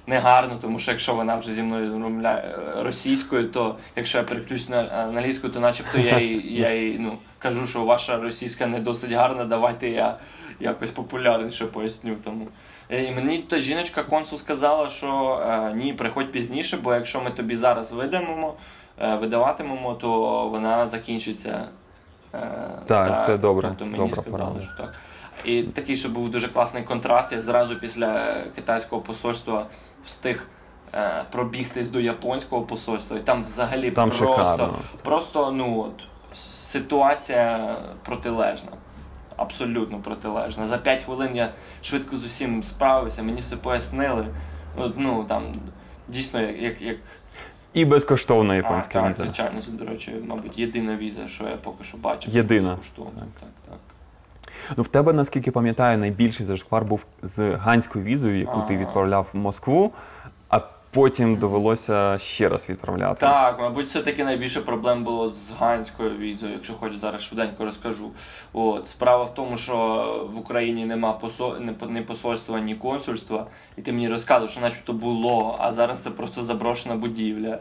негарно, 0.06 0.58
тому 0.62 0.78
що 0.78 0.90
якщо 0.90 1.14
вона 1.14 1.36
вже 1.36 1.52
зі 1.52 1.62
мною 1.62 1.92
розмовляє 1.92 2.54
російською, 2.76 3.48
то 3.48 3.76
якщо 3.96 4.18
я 4.18 4.24
переключусь 4.24 4.68
на 4.68 4.82
англійську, 4.82 5.48
то 5.48 5.60
начебто 5.60 5.98
я 5.98 6.18
їй, 6.18 6.54
я 6.60 6.74
їй 6.74 6.98
ну, 6.98 7.18
кажу, 7.38 7.66
що 7.66 7.84
ваша 7.84 8.16
російська 8.16 8.66
не 8.66 8.80
досить 8.80 9.12
гарна, 9.12 9.44
давайте 9.44 9.88
я 9.88 10.18
якось 10.60 10.90
популярніше 10.90 11.66
поясню. 11.66 12.16
Тому. 12.24 12.48
Е, 12.90 13.04
і 13.04 13.10
мені 13.10 13.38
та 13.38 13.60
жіночка 13.60 14.02
консул 14.02 14.38
сказала, 14.38 14.88
що 14.88 15.42
е, 15.46 15.74
ні, 15.74 15.92
приходь 15.92 16.32
пізніше, 16.32 16.76
бо 16.76 16.94
якщо 16.94 17.20
ми 17.20 17.30
тобі 17.30 17.56
зараз 17.56 17.92
видамемо, 17.92 18.54
е, 18.54 18.75
видаватимемо, 18.98 19.94
то 19.94 20.48
вона 20.48 20.86
закінчиться. 20.86 21.68
Е, 22.34 22.48
так, 22.86 23.08
та, 23.08 23.26
це 23.26 23.38
добре. 23.38 23.68
Тобто 23.68 23.84
мені 23.84 23.96
добре 23.96 24.22
сказали, 24.22 24.62
що 24.62 24.76
так. 24.76 24.94
І 25.44 25.62
такий, 25.62 25.96
що 25.96 26.08
був 26.08 26.28
дуже 26.28 26.48
класний 26.48 26.82
контраст. 26.82 27.32
Я 27.32 27.40
зразу 27.40 27.76
після 27.76 28.40
китайського 28.54 29.02
посольства 29.02 29.66
встиг 30.04 30.48
е, 30.94 31.24
пробігтись 31.30 31.90
до 31.90 32.00
японського 32.00 32.62
посольства, 32.62 33.18
і 33.18 33.20
там 33.20 33.44
взагалі 33.44 33.90
Там 33.90 34.08
просто, 34.08 34.36
шикарно. 34.36 34.74
просто 35.02 35.50
ну 35.50 35.80
от, 35.80 36.04
ситуація 36.36 37.76
протилежна. 38.04 38.70
Абсолютно 39.36 39.98
протилежна. 39.98 40.68
За 40.68 40.78
5 40.78 41.02
хвилин 41.02 41.36
я 41.36 41.52
швидко 41.82 42.18
з 42.18 42.24
усім 42.24 42.62
справився, 42.62 43.22
мені 43.22 43.40
все 43.40 43.56
пояснили. 43.56 44.26
Ну 44.96 45.24
там 45.24 45.54
дійсно 46.08 46.40
як. 46.40 46.60
як, 46.60 46.82
як... 46.82 46.96
І 47.76 47.84
безкоштовна 47.84 48.52
А, 48.52 48.56
японська 48.56 49.00
так, 49.00 49.10
віза. 49.10 49.24
звичайно, 49.24 49.62
це, 49.62 49.70
до 49.70 49.84
речі, 49.84 50.12
мабуть, 50.28 50.58
єдина 50.58 50.96
віза, 50.96 51.28
що 51.28 51.44
я 51.44 51.56
поки 51.56 51.84
що 51.84 51.96
бачив. 51.98 52.34
Єдина. 52.34 52.68
безкоштовна. 52.68 53.22
Так, 53.40 53.48
так. 53.68 53.78
Ну, 54.76 54.82
в 54.82 54.88
тебе, 54.88 55.12
наскільки 55.12 55.50
пам'ятаю, 55.50 55.98
найбільший 55.98 56.46
зашквар 56.46 56.84
був 56.84 57.06
з 57.22 57.54
ганською 57.54 58.04
візою, 58.04 58.38
яку 58.38 58.60
ти 58.68 58.76
відправляв 58.76 59.28
в 59.32 59.36
Москву, 59.36 59.92
а 60.24 60.28
потім 60.90 61.36
довелося 61.36 62.18
ще 62.18 62.48
раз 62.48 62.68
відправляти. 62.68 63.20
Так, 63.20 63.60
мабуть, 63.60 63.86
все-таки 63.86 64.24
найбільше 64.24 64.60
проблем 64.60 65.04
було 65.04 65.30
з 65.30 65.50
ганською 65.58 66.10
візою, 66.18 66.52
якщо 66.52 66.74
хочеш 66.74 66.96
зараз 66.98 67.22
швиденько 67.22 67.64
розкажу. 67.64 68.10
От 68.52 68.88
справа 68.88 69.24
в 69.24 69.34
тому, 69.34 69.56
що 69.58 69.76
в 70.34 70.38
Україні 70.38 70.84
нема 70.86 71.12
посол... 71.12 71.54
ні 71.60 71.72
по- 71.72 71.86
ні 71.86 72.00
посольства, 72.00 72.60
ні 72.60 72.74
консульства, 72.74 73.46
і 73.76 73.82
ти 73.82 73.92
мені 73.92 74.08
розказував, 74.08 74.50
що 74.50 74.60
начебто 74.60 74.92
було, 74.92 75.56
а 75.58 75.72
зараз 75.72 76.02
це 76.02 76.10
просто 76.10 76.42
заброшена 76.42 76.94
будівля 76.94 77.58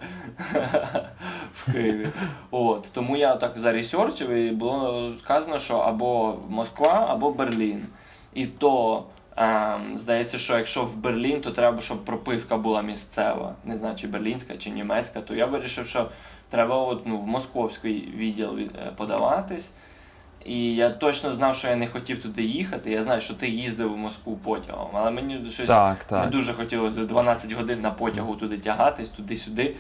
в 1.54 1.72
Києві. 1.72 2.10
От 2.52 2.90
тому 2.94 3.18
я 3.18 3.36
так 3.36 3.54
заресерчив, 3.58 4.30
і 4.30 4.52
було 4.52 5.12
сказано, 5.20 5.60
що 5.60 5.78
або 5.78 6.36
Москва, 6.50 7.08
або 7.10 7.32
Берлін. 7.32 7.86
І 8.34 8.46
то. 8.46 9.04
Ем, 9.38 9.98
здається, 9.98 10.38
що 10.40 10.58
якщо 10.58 10.84
в 10.84 10.98
Берлін, 10.98 11.42
то 11.42 11.52
треба, 11.52 11.82
щоб 11.82 12.06
прописка 12.06 12.58
була 12.58 12.82
місцева. 12.82 13.56
Не 13.66 13.78
знаю, 13.78 13.96
чи 13.96 14.08
берлінська, 14.08 14.58
чи 14.58 14.70
німецька, 14.70 15.22
то 15.22 15.36
я 15.36 15.46
вирішив, 15.46 15.88
що 15.88 16.10
треба 16.50 16.78
от, 16.78 17.02
ну, 17.06 17.18
в 17.18 17.28
московський 17.28 18.14
відділ 18.18 18.60
е, 18.60 18.70
подаватись. 18.98 19.72
І 20.46 20.76
я 20.76 20.90
точно 20.90 21.32
знав, 21.32 21.56
що 21.56 21.68
я 21.68 21.76
не 21.76 21.88
хотів 21.88 22.22
туди 22.22 22.44
їхати. 22.44 22.92
Я 22.92 23.02
знаю, 23.02 23.22
що 23.22 23.34
ти 23.34 23.50
їздив 23.50 23.94
у 23.94 23.98
Москву 23.98 24.40
потягом, 24.44 24.90
але 24.94 25.12
мені 25.12 25.46
щось 25.52 25.68
Так, 25.68 25.98
не 26.12 26.28
дуже 26.28 26.54
хотілося 26.54 27.06
12 27.06 27.52
годин 27.52 27.82
на 27.82 27.92
потягу 27.92 28.36
туди 28.36 28.58
тягатись, 28.58 29.10
туди-сюди. 29.10 29.76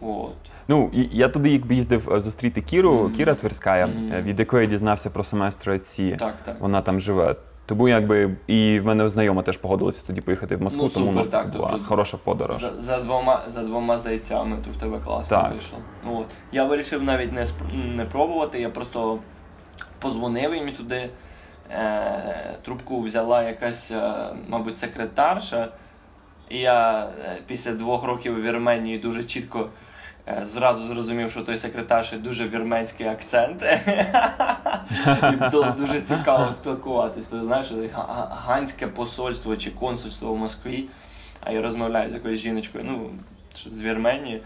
От. 0.00 0.34
Ну, 0.68 0.90
я 0.94 1.28
туди 1.28 1.50
якби 1.50 1.74
їздив 1.74 2.12
е, 2.12 2.20
зустріти 2.20 2.62
Кіру, 2.62 2.92
Мгм. 2.92 3.12
Кіра 3.12 3.34
Тверська, 3.34 3.76
е, 3.76 4.22
від 4.22 4.38
якої 4.38 4.64
я 4.64 4.70
дізнався 4.70 5.10
про 5.10 5.24
семестр 5.24 5.80
ці. 5.80 6.16
Так, 6.16 6.34
так. 6.44 6.60
Вона 6.60 6.82
там 6.82 7.00
живе. 7.00 7.36
Тому 7.66 7.88
якби 7.88 8.36
і 8.46 8.80
в 8.80 8.86
мене 8.86 9.08
знайома 9.08 9.42
теж 9.42 9.56
погодилася 9.56 10.02
тоді 10.06 10.20
поїхати 10.20 10.56
в 10.56 10.62
Москву, 10.62 10.82
Ну, 10.84 10.88
тому 10.88 11.10
у 11.10 11.12
нас 11.12 11.28
так, 11.28 11.52
була 11.52 11.68
тобто 11.70 11.84
хороша 11.86 12.16
подорож. 12.16 12.60
За, 12.60 12.82
за, 12.82 13.00
двома, 13.02 13.44
за 13.48 13.62
двома 13.62 13.98
зайцями 13.98 14.56
то 14.64 14.70
в 14.70 14.76
тебе 14.76 14.98
класно 15.00 15.36
Так. 15.36 15.52
вийшло. 15.52 15.78
Ну, 16.04 16.16
От. 16.20 16.30
Я 16.52 16.64
вирішив 16.64 17.02
навіть 17.02 17.32
не, 17.32 17.40
сп- 17.44 17.74
не 17.96 18.04
пробувати, 18.04 18.60
я 18.60 18.70
просто 18.70 19.18
позвонив 19.98 20.54
їм 20.54 20.68
і 20.68 20.72
туди. 20.72 21.10
Е, 21.70 22.58
трубку 22.64 23.00
взяла 23.00 23.42
якась, 23.42 23.90
е, 23.90 24.12
мабуть, 24.48 24.78
секретарша. 24.78 25.68
І 26.48 26.58
я 26.58 27.08
е, 27.24 27.40
після 27.46 27.72
двох 27.72 28.04
років 28.04 28.38
у 28.38 28.40
Вірменії 28.40 28.98
дуже 28.98 29.24
чітко 29.24 29.68
зразу 30.42 30.86
зрозумів, 30.86 31.30
що 31.30 31.42
той 31.42 31.58
секретарші 31.58 32.16
дуже 32.16 32.48
вірменський 32.48 33.06
акцент. 33.06 33.62
І 35.32 35.50
було 35.50 35.74
дуже 35.78 36.00
цікаво 36.00 36.54
спілкуватись. 36.54 37.24
Бо, 37.30 37.40
Знаєш, 37.40 37.72
ганське 38.30 38.86
посольство 38.86 39.56
чи 39.56 39.70
консульство 39.70 40.32
в 40.32 40.36
Москві. 40.36 40.88
А 41.40 41.52
я 41.52 41.62
розмовляю 41.62 42.10
з 42.10 42.14
якоюсь 42.14 42.40
жіночкою, 42.40 42.84
ну, 42.88 43.10
з 43.54 43.82
Вірменії. 43.82 44.42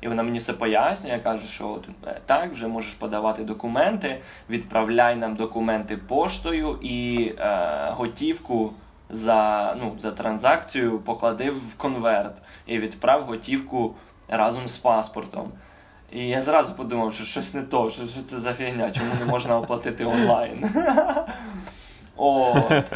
І 0.00 0.08
вона 0.08 0.22
мені 0.22 0.38
все 0.38 0.52
пояснює, 0.52 1.18
каже, 1.18 1.48
що 1.48 1.80
е, 2.06 2.20
так, 2.26 2.52
вже 2.52 2.68
можеш 2.68 2.94
подавати 2.94 3.44
документи, 3.44 4.20
відправляй 4.50 5.16
нам 5.16 5.34
документи 5.34 5.96
поштою 5.96 6.78
і 6.82 7.26
е, 7.38 7.88
готівку 7.90 8.72
за, 9.10 9.74
ну, 9.80 9.94
за 9.98 10.10
транзакцію 10.10 10.98
поклади 10.98 11.50
в 11.50 11.76
конверт 11.76 12.36
і 12.66 12.78
відправ 12.78 13.24
готівку 13.24 13.94
разом 14.28 14.68
з 14.68 14.76
паспортом. 14.76 15.52
І 16.12 16.26
я 16.28 16.42
зразу 16.42 16.74
подумав, 16.74 17.14
що 17.14 17.24
щось 17.24 17.54
не 17.54 17.62
то, 17.62 17.90
що, 17.90 18.06
що 18.06 18.22
це 18.30 18.36
за 18.40 18.54
фігня, 18.54 18.90
чому 18.90 19.14
не 19.20 19.24
можна 19.26 19.58
оплатити 19.58 20.04
онлайн. 20.04 20.70
От. 22.16 22.92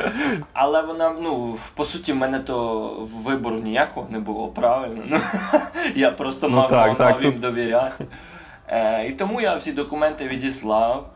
Але 0.53 0.83
вона, 0.83 1.11
ну, 1.21 1.57
по 1.75 1.85
суті, 1.85 2.13
в 2.13 2.17
мене 2.17 2.39
то 2.41 2.89
вибору 3.25 3.57
ніякого 3.57 4.07
не 4.11 4.19
було, 4.21 4.49
правильно. 4.49 5.03
Ну, 5.07 5.21
я 5.95 6.11
просто 6.11 6.49
Ну, 6.49 6.57
мав, 6.57 6.69
так, 6.69 6.87
мав, 6.89 6.97
так, 6.97 7.11
мав 7.15 7.23
їм 7.23 7.33
тут- 7.33 7.41
довіряти. 7.41 8.07
Е, 8.69 9.07
і 9.07 9.13
тому 9.13 9.41
я 9.41 9.57
всі 9.57 9.73
документи 9.73 10.29
відіслав, 10.29 11.11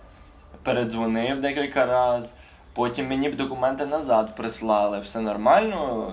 передзвонив 0.62 1.40
декілька 1.40 1.86
разів, 1.86 2.30
потім 2.74 3.08
мені 3.08 3.28
б 3.28 3.36
документи 3.36 3.86
назад 3.86 4.36
прислали. 4.36 5.00
Все 5.00 5.20
нормально. 5.20 6.12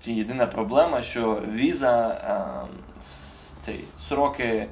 Ті- 0.00 0.14
Єдина 0.14 0.46
проблема, 0.46 1.02
що 1.02 1.42
віза, 1.52 2.08
е, 2.08 2.66
цей, 3.60 3.84
сроки 4.08 4.44
е, 4.44 4.68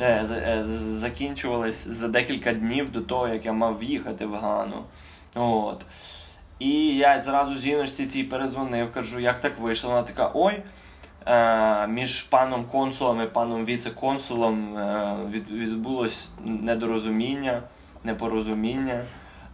е, 0.00 0.64
закінчувались 0.94 1.86
за 1.88 2.08
декілька 2.08 2.52
днів 2.52 2.92
до 2.92 3.00
того, 3.00 3.28
як 3.28 3.46
я 3.46 3.52
мав 3.52 3.78
в'їхати 3.78 4.26
в 4.26 4.34
Гану. 4.34 4.84
От. 5.34 5.84
І 6.58 6.96
я 6.96 7.20
зразу 7.20 7.56
жіночці 7.56 8.06
цій 8.06 8.24
перезвонив, 8.24 8.92
кажу, 8.92 9.20
як 9.20 9.40
так 9.40 9.58
вийшло. 9.58 9.90
Вона 9.90 10.02
така, 10.02 10.30
ой, 10.34 10.62
е, 11.26 11.86
між 11.86 12.22
паном 12.22 12.64
консулом 12.64 13.22
і 13.22 13.26
паном 13.26 13.64
віце-консулом 13.64 14.76
від, 15.30 15.50
відбулось 15.50 16.28
недорозуміння, 16.44 17.62
непорозуміння. 18.04 19.04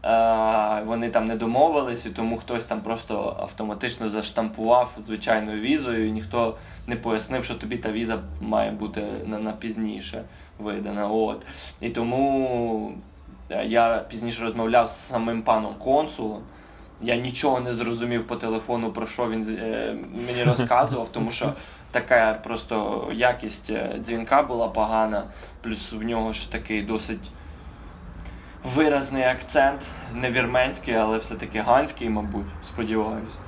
Е, 0.04 0.82
вони 0.86 1.10
там 1.10 1.24
не 1.24 1.36
домовились, 1.36 2.06
і 2.06 2.10
тому 2.10 2.38
хтось 2.38 2.64
там 2.64 2.80
просто 2.80 3.36
автоматично 3.40 4.08
заштампував 4.08 4.92
звичайною 4.98 5.60
візою, 5.60 6.08
і 6.08 6.12
ніхто 6.12 6.56
не 6.86 6.96
пояснив, 6.96 7.44
що 7.44 7.54
тобі 7.54 7.76
та 7.76 7.92
віза 7.92 8.18
має 8.40 8.70
бути 8.70 9.04
на, 9.26 9.38
на 9.38 9.52
пізніше 9.52 10.24
видана. 10.58 11.08
От. 11.08 11.46
І 11.80 11.88
тому 11.88 12.92
е, 13.50 13.66
я 13.66 14.04
пізніше 14.08 14.42
розмовляв 14.42 14.88
з 14.88 14.96
самим 14.96 15.42
паном 15.42 15.74
консулом. 15.74 16.42
Я 17.02 17.16
нічого 17.16 17.60
не 17.60 17.72
зрозумів 17.72 18.26
по 18.26 18.36
телефону, 18.36 18.92
про 18.92 19.06
що 19.06 19.30
він 19.30 19.56
е, 19.58 19.96
мені 20.26 20.44
розказував, 20.50 21.08
тому 21.12 21.30
що 21.30 21.52
така 21.90 22.40
просто 22.44 23.06
якість 23.12 23.70
е, 23.70 23.96
дзвінка 23.98 24.42
була 24.42 24.68
погана, 24.68 25.24
плюс 25.62 25.92
в 25.92 26.02
нього 26.02 26.32
ж 26.32 26.52
такий 26.52 26.82
досить 26.82 27.30
виразний 28.64 29.22
акцент, 29.22 29.86
не 30.14 30.30
вірменський, 30.30 30.94
але 30.94 31.18
все-таки 31.18 31.60
ганський, 31.60 32.08
мабуть, 32.08 32.46
сподіваюсь. 32.62 33.38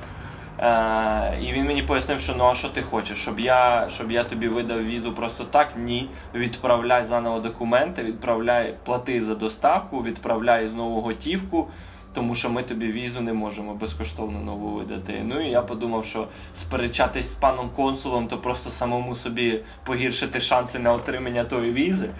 Е, 0.58 1.38
і 1.42 1.52
він 1.52 1.66
мені 1.66 1.82
пояснив, 1.82 2.20
що 2.20 2.34
ну 2.34 2.44
а 2.44 2.54
що 2.54 2.68
ти 2.68 2.82
хочеш, 2.82 3.18
щоб 3.18 3.40
я, 3.40 3.88
щоб 3.90 4.10
я 4.10 4.24
тобі 4.24 4.48
видав 4.48 4.84
візу 4.84 5.14
просто 5.14 5.44
так? 5.44 5.72
Ні. 5.76 6.10
Відправляй 6.34 7.04
заново 7.04 7.40
документи, 7.40 8.02
відправляй, 8.02 8.74
плати 8.84 9.20
за 9.20 9.34
доставку, 9.34 10.02
відправляй 10.02 10.68
знову 10.68 11.00
готівку, 11.00 11.70
тому 12.14 12.34
що 12.34 12.50
ми 12.50 12.62
тобі 12.62 12.92
візу 12.92 13.20
не 13.20 13.32
можемо 13.32 13.74
безкоштовно 13.74 14.40
нову 14.40 14.70
видати. 14.70 15.22
Ну 15.24 15.40
і 15.46 15.50
я 15.50 15.62
подумав, 15.62 16.04
що 16.04 16.28
сперечатись 16.54 17.30
з 17.30 17.34
паном 17.34 17.70
консулом, 17.76 18.28
то 18.28 18.38
просто 18.38 18.70
самому 18.70 19.16
собі 19.16 19.60
погіршити 19.84 20.40
шанси 20.40 20.78
на 20.78 20.92
отримання 20.92 21.44
тої 21.44 21.72
візи. 21.72 22.10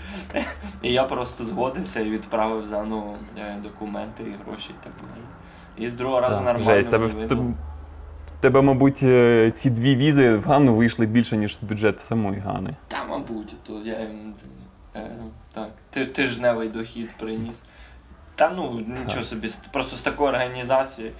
І 0.82 0.92
я 0.92 1.04
просто 1.04 1.44
згодився 1.44 2.00
і 2.00 2.10
відправив 2.10 2.66
заново 2.66 3.16
е, 3.38 3.56
документи 3.62 4.22
і 4.22 4.34
гроші 4.44 4.70
і 4.70 4.84
так 4.84 4.92
далі. 5.00 5.24
І 5.86 5.88
з 5.88 5.92
другого 5.92 6.20
разу 6.20 6.40
нормально. 6.40 6.64
Жесть, 6.64 6.90
тебе, 6.90 7.10
тебе, 8.40 8.62
мабуть, 8.62 9.00
е, 9.02 9.50
ці 9.50 9.70
дві 9.70 9.96
візи 9.96 10.36
в 10.36 10.44
Ганну 10.44 10.74
вийшли 10.74 11.06
більше, 11.06 11.36
ніж 11.36 11.58
бюджет 11.62 12.02
самої 12.02 12.40
Гани. 12.40 12.76
Та, 12.88 13.04
мабуть, 13.08 13.54
то 13.66 13.72
я. 13.84 14.06
Е, 14.96 15.10
так. 15.52 15.70
Тижневий 16.12 16.68
дохід 16.68 17.10
приніс. 17.18 17.56
Та 18.34 18.50
ну, 18.56 18.80
нічого 18.88 19.14
Так. 19.14 19.24
собі, 19.24 19.48
просто 19.72 19.96
з 19.96 20.00
такою 20.00 20.28
організацією. 20.28 21.12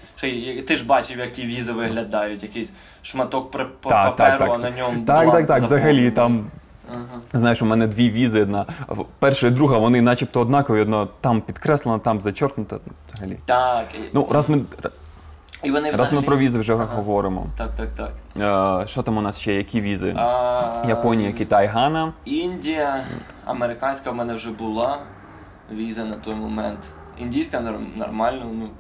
Ти 0.69 0.77
ж 0.77 0.85
бачив, 0.87 1.19
як 1.19 1.33
ті 1.33 1.43
візи 1.43 1.73
виглядають, 1.73 2.43
якийсь 2.43 2.69
шматок 3.03 3.53
пр- 3.55 3.65
п- 3.83 3.89
Так, 3.89 4.17
паперу, 4.17 4.39
так, 4.39 4.51
а 4.55 4.59
на 4.59 4.71
ньому. 4.77 5.05
Так, 5.07 5.33
так, 5.33 5.47
так. 5.47 5.63
Взагалі 5.63 6.11
там. 6.11 6.47
Ага. 6.91 7.21
Знаєш, 7.33 7.63
у 7.63 7.67
мене 7.67 7.87
дві 7.87 8.11
візи, 8.11 8.43
одна 8.43 8.67
перша 9.19 9.47
і 9.47 9.51
друга, 9.51 9.79
вони 9.79 10.01
начебто 10.03 10.41
однакові, 10.41 10.81
одна 10.81 11.09
там 11.21 11.41
підкреслена, 11.41 11.99
там 11.99 12.21
зачеркнута. 12.21 12.79
Взагалі. 13.13 13.39
Так. 13.47 13.87
Ну, 14.15 14.29
раз 14.31 14.49
ми, 14.49 14.63
і 15.63 15.71
вони 15.71 15.91
раз 15.91 16.13
ми 16.13 16.23
про 16.23 16.37
візи 16.37 16.59
вже 16.59 16.75
Ага. 16.75 16.85
говоримо. 16.85 17.47
Так, 17.59 17.71
так, 17.77 17.89
так. 17.97 18.13
Е, 18.85 18.89
Що 18.89 19.03
там 19.03 19.17
у 19.17 19.21
нас 19.21 19.39
ще? 19.41 19.55
Які 19.55 19.81
візи? 19.81 20.15
А, 20.17 20.85
Японія, 20.89 21.33
Китай, 21.33 21.67
Гана. 21.67 22.13
Індія, 22.25 23.05
американська 23.45 24.11
в 24.11 24.15
мене 24.15 24.35
вже 24.35 24.51
була 24.51 24.99
віза 25.73 26.05
на 26.05 26.17
той 26.17 26.35
момент. 26.35 26.79
Індійська 27.19 27.61
нормально, 27.97 28.51
ну, 28.55 28.71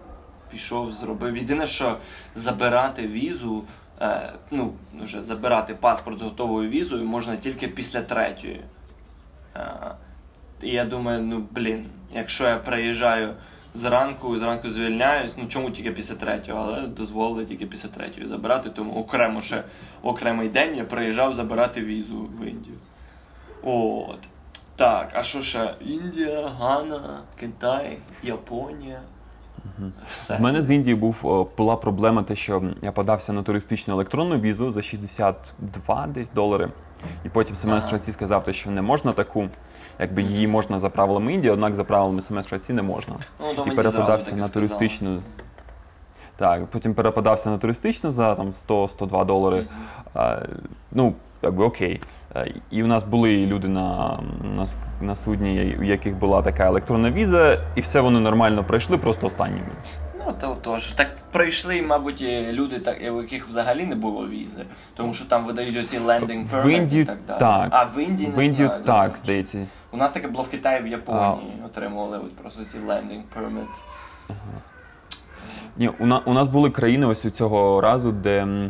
пішов, 0.50 0.92
зробив. 0.92 1.36
Єдине, 1.36 1.66
що 1.66 1.96
забирати 2.34 3.06
візу, 3.06 3.64
е, 4.00 4.32
ну, 4.50 4.72
вже 5.00 5.22
забирати 5.22 5.74
паспорт 5.74 6.18
з 6.18 6.22
готовою 6.22 6.70
візою 6.70 7.04
можна 7.04 7.36
тільки 7.36 7.68
після 7.68 8.02
третьої. 8.02 8.60
Е, 9.56 9.94
і 10.62 10.68
я 10.68 10.84
думаю, 10.84 11.22
ну 11.22 11.46
блін, 11.50 11.86
якщо 12.12 12.44
я 12.44 12.56
приїжджаю 12.56 13.34
зранку, 13.74 14.38
зранку 14.38 14.70
звільняюсь, 14.70 15.34
ну 15.36 15.48
чому 15.48 15.70
тільки 15.70 15.90
після 15.90 16.14
третього, 16.14 16.60
але 16.60 16.86
дозволили 16.86 17.46
тільки 17.46 17.66
після 17.66 17.88
третьої 17.88 18.26
забирати, 18.26 18.70
тому 18.70 19.00
окремо 19.00 19.42
ще 19.42 19.64
окремий 20.02 20.48
день 20.48 20.76
я 20.76 20.84
приїжджав 20.84 21.34
забирати 21.34 21.80
візу 21.80 22.18
в 22.18 22.44
Індію. 22.44 22.76
От. 23.62 24.18
Так, 24.76 25.10
а 25.14 25.22
що 25.22 25.42
ще? 25.42 25.74
Індія, 25.80 26.48
Гана, 26.58 27.20
Китай, 27.40 27.98
Японія. 28.22 29.00
Все. 30.12 30.36
В 30.36 30.40
мене 30.40 30.62
з 30.62 30.70
Індії 30.70 30.96
був 30.96 31.48
була 31.56 31.76
проблема, 31.76 32.22
те, 32.22 32.36
що 32.36 32.62
я 32.82 32.92
подався 32.92 33.32
на 33.32 33.42
туристичну 33.42 33.94
електронну 33.94 34.38
візу 34.38 34.70
за 34.70 34.82
62 34.82 36.06
десь 36.06 36.30
долари. 36.30 36.68
І 37.24 37.28
потім 37.28 37.56
Ага. 37.64 37.96
АЦІ 37.96 38.12
сказав, 38.12 38.44
що 38.50 38.70
не 38.70 38.82
можна 38.82 39.12
таку, 39.12 39.48
якби 39.98 40.22
її 40.22 40.46
можна 40.46 40.78
за 40.80 40.90
правилами 40.90 41.34
Індії, 41.34 41.50
однак 41.52 41.74
за 41.74 41.84
правилами 41.84 42.20
семестру 42.20 42.56
АЦІ 42.56 42.72
не 42.72 42.82
можна. 42.82 43.14
Ну, 43.40 43.64
і 43.66 43.70
переподався 43.70 44.30
таке 44.30 44.40
на 44.40 44.46
сказали. 44.46 44.68
туристичну. 44.68 45.22
Так, 46.36 46.66
потім 46.66 46.94
переподався 46.94 47.50
на 47.50 47.58
туристичну 47.58 48.10
за 48.12 48.34
там 48.34 48.50
100-102 48.50 49.26
долари. 49.26 49.56
Мгм. 49.56 49.68
А, 50.14 50.38
ну, 50.92 51.14
якби 51.42 51.64
окей. 51.64 52.00
А, 52.34 52.44
І 52.70 52.82
у 52.82 52.86
нас 52.86 53.04
були 53.04 53.46
люди 53.46 53.68
на, 53.68 54.18
на, 54.56 54.66
на 55.00 55.14
судні, 55.14 55.76
у 55.80 55.82
яких 55.82 56.16
була 56.16 56.42
така 56.42 56.66
електронна 56.66 57.10
віза, 57.10 57.58
і 57.74 57.80
все 57.80 58.00
вони 58.00 58.20
нормально 58.20 58.64
пройшли, 58.64 58.98
просто 58.98 59.26
останніми. 59.26 59.68
Ну, 60.26 60.34
то 60.40 60.56
тож. 60.62 60.92
Так 60.92 61.08
прийшли, 61.32 61.82
мабуть, 61.82 62.22
люди, 62.50 62.78
так, 62.78 62.98
у 63.12 63.22
яких 63.22 63.48
взагалі 63.48 63.86
не 63.86 63.94
було 63.94 64.28
візи, 64.28 64.64
тому 64.94 65.14
що 65.14 65.24
там 65.24 65.44
видають 65.44 65.76
оці 65.76 65.98
landing 65.98 66.44
В 66.44 66.94
і 66.94 67.04
так 67.04 67.18
далі. 67.26 67.38
так. 67.38 67.68
А 67.70 67.84
в 67.84 67.98
Індії 67.98 68.28
не 68.28 68.36
В 68.36 68.40
Індію 68.42 68.68
знаю, 68.68 68.84
так, 68.84 69.16
здається. 69.16 69.66
У 69.92 69.96
нас 69.96 70.12
таке 70.12 70.28
було 70.28 70.44
в 70.44 70.50
Китаї, 70.50 70.82
в 70.82 70.86
Японії 70.86 71.52
отримували 71.66 72.18
от 72.18 72.36
просто 72.36 72.64
ці 72.64 72.78
landing 72.78 73.22
permits. 73.36 73.82
Ні, 75.76 75.90
у, 75.98 76.06
на, 76.06 76.18
у 76.18 76.32
нас 76.32 76.48
були 76.48 76.70
країни 76.70 77.06
ось 77.06 77.24
у 77.24 77.30
цього 77.30 77.80
разу, 77.80 78.12
де 78.12 78.46
а, 78.46 78.68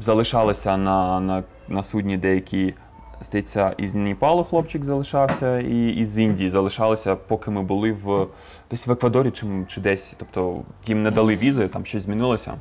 залишалися 0.00 0.76
на, 0.76 1.20
на, 1.20 1.42
на 1.68 1.82
судні 1.82 2.16
деякі, 2.16 2.74
здається, 3.20 3.74
із 3.78 3.94
Непалу 3.94 4.44
хлопчик 4.44 4.84
залишався, 4.84 5.58
і 5.58 5.88
із 5.88 6.18
Індії 6.18 6.50
залишалися, 6.50 7.16
поки 7.16 7.50
ми 7.50 7.62
були 7.62 7.92
в 7.92 8.26
десь 8.70 8.86
в 8.86 8.92
Еквадорі 8.92 9.30
чи, 9.30 9.46
чи 9.68 9.80
десь. 9.80 10.14
Тобто 10.18 10.62
їм 10.86 11.02
не 11.02 11.10
дали 11.10 11.36
візи, 11.36 11.68
там 11.68 11.84
щось 11.84 12.02
змінилося. 12.02 12.54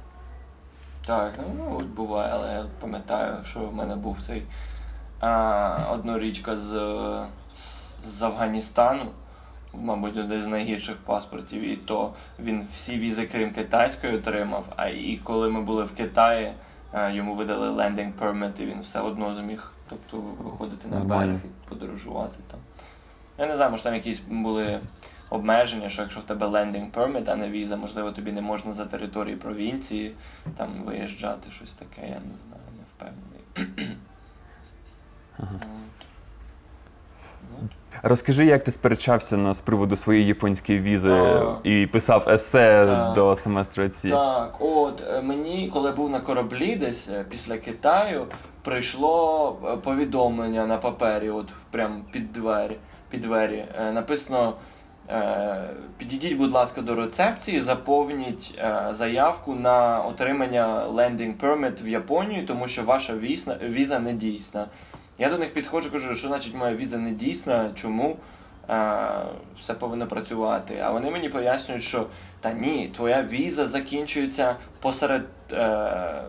Так, 1.06 1.34
ну 1.58 1.78
от 1.80 1.86
буває, 1.86 2.32
але 2.34 2.54
я 2.54 2.66
пам'ятаю, 2.82 3.36
що 3.46 3.60
в 3.60 3.76
мене 3.76 3.96
був 3.96 4.18
цей 4.22 4.44
а, 5.20 5.78
однорічка 5.94 6.56
з, 6.56 6.70
з, 7.56 7.94
з 8.06 8.24
Афганістану, 8.24 9.06
мабуть, 9.74 10.18
один 10.18 10.42
з 10.42 10.48
найгірших 10.48 10.98
паспортів, 10.98 11.62
і 11.62 11.76
то 11.76 12.14
він 12.40 12.68
всі 12.74 13.00
візи, 13.00 13.28
крім 13.28 13.52
китайської, 13.52 14.16
отримав. 14.16 14.66
А 14.76 14.88
і 14.88 15.20
коли 15.24 15.50
ми 15.50 15.62
були 15.62 15.84
в 15.84 15.96
Китаї, 15.96 16.52
йому 16.96 17.36
видали 17.36 17.70
лендинг 17.70 18.14
permit, 18.20 18.62
і 18.62 18.66
він 18.66 18.82
все 18.82 19.00
одно 19.02 19.36
зміг 19.36 19.72
тобто, 19.90 20.18
виходити 20.18 20.88
на 20.88 21.00
Нормально. 21.00 21.26
берег 21.26 21.40
і 21.46 21.70
подорожувати 21.70 22.40
там. 22.52 22.60
Я 23.38 23.48
не 23.48 23.56
знаю, 23.56 23.72
може 23.72 23.84
там 23.84 23.94
якісь 23.94 24.20
були 24.20 24.80
обмеження, 25.30 25.90
що 25.90 26.02
якщо 26.02 26.20
в 26.20 26.24
тебе 26.24 26.48
лендинг 26.48 26.90
permit, 26.92 27.32
а 27.32 27.36
не 27.36 27.50
віза, 27.50 27.78
можливо, 27.78 28.12
тобі 28.12 28.32
не 28.32 28.42
можна 28.42 28.74
за 28.74 28.86
території 28.86 29.36
провінції 29.36 30.16
там 30.58 30.70
виїжджати, 30.86 31.52
щось 31.52 31.74
таке, 31.74 32.02
я 32.02 32.20
не 32.32 32.38
знаю, 32.38 32.64
не 32.78 32.84
впевнений. 32.96 33.98
Ага. 35.40 35.50
От. 35.54 36.05
Розкажи, 38.04 38.46
як 38.46 38.64
ти 38.64 38.72
сперечався 38.72 39.38
на 39.38 39.54
з 39.54 39.62
приводу 39.62 39.96
своєї 39.96 40.26
японської 40.26 40.80
візи 40.80 41.12
А. 41.12 41.56
і 41.64 41.88
писав 41.88 42.30
есе 42.30 42.86
Так. 42.86 43.14
до 43.14 43.36
семестру 43.36 43.88
ці. 43.88 44.10
Так, 44.10 44.56
от 44.60 45.02
е, 45.08 45.22
мені, 45.22 45.70
коли 45.74 45.92
був 45.92 46.10
на 46.10 46.20
кораблі 46.20 46.76
десь 46.76 47.10
е, 47.10 47.26
після 47.30 47.58
Китаю, 47.58 48.26
прийшло 48.62 49.58
е, 49.66 49.78
повідомлення 49.78 50.66
на 50.66 50.78
папері, 50.78 51.30
от 51.30 51.48
прям 51.72 52.04
під 52.12 52.34
двері. 52.34 52.78
Під 53.10 53.22
двері. 53.22 53.66
Написано: 53.94 54.54
підійдіть, 55.98 56.38
будь 56.38 56.52
ласка, 56.52 56.82
до 56.82 56.96
рецепції, 56.96 57.62
заповніть 57.62 58.60
заявку 58.90 59.56
на 59.56 60.02
отримання 60.02 60.88
landing 60.88 61.38
permit 61.38 61.84
в 61.84 61.88
Японію, 61.88 62.46
тому 62.48 62.68
що 62.68 62.84
ваша 62.84 63.14
віза 63.64 64.00
не 64.00 64.14
дійсна. 64.14 64.68
Я 65.18 65.30
до 65.30 65.38
них 65.38 65.54
підходжу, 65.54 65.92
кажу, 65.92 66.16
що 66.16 66.28
значить 66.28 66.56
моя 66.56 66.76
віза 66.76 66.98
не 66.98 67.12
дійсна, 67.12 67.72
чому? 67.76 68.18
Е, 68.70 69.10
все 69.60 69.74
повинно 69.74 70.08
працювати. 70.08 70.82
А 70.84 70.92
вони 70.92 71.12
мені 71.12 71.30
пояснюють, 71.30 71.84
що 71.84 72.08
та 72.42 72.54
ні, 72.54 72.92
твоя 72.96 73.24
віза 73.24 73.68
закінчується 73.68 74.56
посеред, 74.80 75.26
е, 75.52 76.24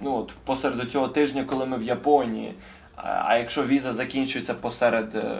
ну, 0.00 0.14
от, 0.14 0.32
посеред 0.44 0.90
цього 0.90 1.08
тижня, 1.08 1.44
коли 1.44 1.66
ми 1.66 1.76
в 1.76 1.82
Японії. 1.82 2.54
А, 2.96 3.22
а 3.24 3.36
якщо 3.36 3.66
віза 3.66 3.92
закінчується 3.92 4.54
посеред 4.54 5.14
е, 5.14 5.38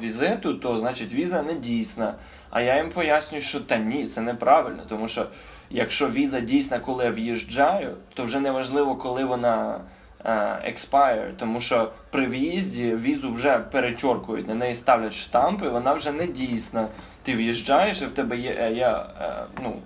візиту, 0.00 0.54
то 0.54 0.78
значить 0.78 1.12
віза 1.12 1.42
не 1.42 1.54
дійсна. 1.54 2.14
А 2.50 2.60
я 2.60 2.76
їм 2.76 2.90
пояснюю, 2.90 3.42
що 3.42 3.60
та 3.60 3.76
ні, 3.76 4.08
це 4.08 4.20
неправильно, 4.20 4.82
тому 4.88 5.08
що 5.08 5.26
якщо 5.70 6.10
віза 6.10 6.40
дійсна, 6.40 6.78
коли 6.78 7.04
я 7.04 7.10
в'їжджаю, 7.10 7.96
то 8.14 8.24
вже 8.24 8.40
не 8.40 8.50
важливо, 8.50 8.96
коли 8.96 9.24
вона 9.24 9.80
expire, 10.24 11.32
тому 11.36 11.60
що 11.60 11.92
при 12.10 12.26
в'їзді 12.26 12.94
візу 12.94 13.32
вже 13.32 13.58
перечоркують, 13.58 14.48
на 14.48 14.54
неї 14.54 14.74
ставлять 14.74 15.14
штампи, 15.14 15.68
вона 15.68 15.92
вже 15.92 16.12
не 16.12 16.26
дійсна. 16.26 16.88
Ти 17.22 17.34
в'їжджаєш, 17.34 18.02
і 18.02 18.06
в 18.06 18.10
тебе 18.10 18.36
є, 18.36 18.56
е, 18.60 18.72
є 18.72 18.88
е, 19.20 19.44
ну, 19.62 19.76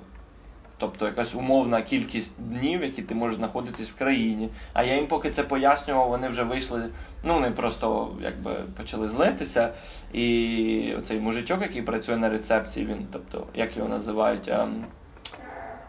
тобто 0.78 1.06
якась 1.06 1.34
умовна 1.34 1.82
кількість 1.82 2.42
днів, 2.42 2.82
які 2.82 3.02
ти 3.02 3.14
можеш 3.14 3.36
знаходитись 3.36 3.90
в 3.90 3.98
країні. 3.98 4.48
А 4.72 4.82
я 4.82 4.94
їм 4.94 5.06
поки 5.06 5.30
це 5.30 5.42
пояснював, 5.42 6.08
вони 6.08 6.28
вже 6.28 6.42
вийшли, 6.42 6.88
ну 7.24 7.34
вони 7.34 7.50
просто 7.50 8.16
якби 8.22 8.54
почали 8.76 9.08
злитися. 9.08 9.72
І 10.12 10.94
оцей 10.98 11.20
мужичок, 11.20 11.62
який 11.62 11.82
працює 11.82 12.16
на 12.16 12.28
рецепції, 12.28 12.86
він, 12.86 13.06
тобто, 13.12 13.46
як 13.54 13.76
його 13.76 13.88
називають, 13.88 14.48
ем, 14.48 14.84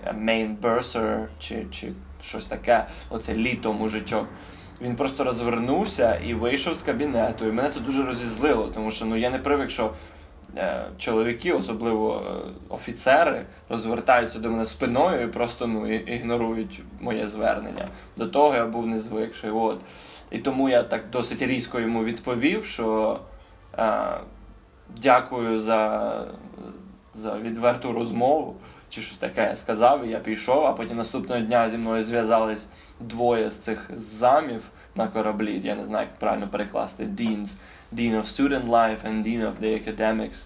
main 0.05 0.55
bursar 0.61 1.27
чи, 1.39 1.65
чи 1.71 1.93
щось 2.29 2.45
таке, 2.45 2.85
оце 3.09 3.33
літо 3.33 3.73
мужичок. 3.73 4.27
Він 4.81 4.95
просто 4.95 5.23
розвернувся 5.23 6.15
і 6.15 6.33
вийшов 6.33 6.75
з 6.75 6.81
кабінету. 6.81 7.47
І 7.47 7.51
мене 7.51 7.69
це 7.69 7.79
дуже 7.79 8.05
розізлило, 8.05 8.67
тому 8.67 8.91
що 8.91 9.05
ну 9.05 9.17
я 9.17 9.29
не 9.29 9.39
привик, 9.39 9.69
що 9.69 9.93
е, 10.57 10.85
чоловіки, 10.97 11.53
особливо 11.53 12.15
е, 12.15 12.49
офіцери, 12.69 13.45
розвертаються 13.69 14.39
до 14.39 14.51
мене 14.51 14.65
спиною 14.65 15.21
і 15.21 15.27
просто 15.27 15.67
ну, 15.67 15.93
ігнорують 15.93 16.81
моє 16.99 17.27
звернення. 17.27 17.87
До 18.17 18.27
того 18.27 18.55
я 18.55 18.65
був 18.65 18.87
не 18.87 18.99
звикший. 18.99 19.49
От. 19.51 19.79
І 20.31 20.37
тому 20.37 20.69
я 20.69 20.83
так 20.83 21.09
досить 21.11 21.41
різко 21.41 21.79
йому 21.79 22.03
відповів, 22.03 22.65
що 22.65 23.19
е, 23.77 24.19
дякую 25.01 25.59
за, 25.59 26.11
за 27.13 27.37
відверту 27.37 27.91
розмову. 27.91 28.55
Чи 28.89 29.01
щось 29.01 29.17
таке 29.17 29.41
я 29.41 29.55
сказав, 29.55 30.05
і 30.05 30.09
я 30.09 30.19
пішов, 30.19 30.65
а 30.65 30.73
потім 30.73 30.97
наступного 30.97 31.41
дня 31.41 31.69
зі 31.69 31.77
мною 31.77 32.03
зв'язались 32.03 32.65
двоє 32.99 33.49
з 33.49 33.55
цих 33.55 33.89
замів 33.95 34.63
на 34.95 35.07
кораблі. 35.07 35.61
Я 35.63 35.75
не 35.75 35.85
знаю, 35.85 36.07
як 36.11 36.19
правильно 36.19 36.47
перекласти. 36.47 37.03
Deans, 37.03 37.49
Dean 37.93 38.15
of 38.15 38.25
Student 38.25 38.69
Life 38.69 39.01
and 39.05 39.23
Dean 39.23 39.51
of 39.51 39.53
the 39.61 39.83
Academics. 39.87 40.45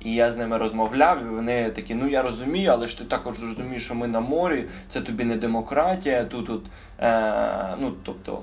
І 0.00 0.14
я 0.14 0.32
з 0.32 0.36
ними 0.36 0.58
розмовляв, 0.58 1.22
і 1.22 1.28
вони 1.28 1.70
такі, 1.70 1.94
ну 1.94 2.08
я 2.08 2.22
розумію, 2.22 2.70
але 2.70 2.88
ж 2.88 2.98
ти 2.98 3.04
також 3.04 3.40
розумієш, 3.40 3.84
що 3.84 3.94
ми 3.94 4.08
на 4.08 4.20
морі, 4.20 4.64
це 4.88 5.00
тобі 5.00 5.24
не 5.24 5.36
демократія, 5.36 6.24
тут, 6.24 6.46
тут 6.46 6.66
е, 7.00 7.76
ну, 7.78 7.94
тобто, 8.02 8.42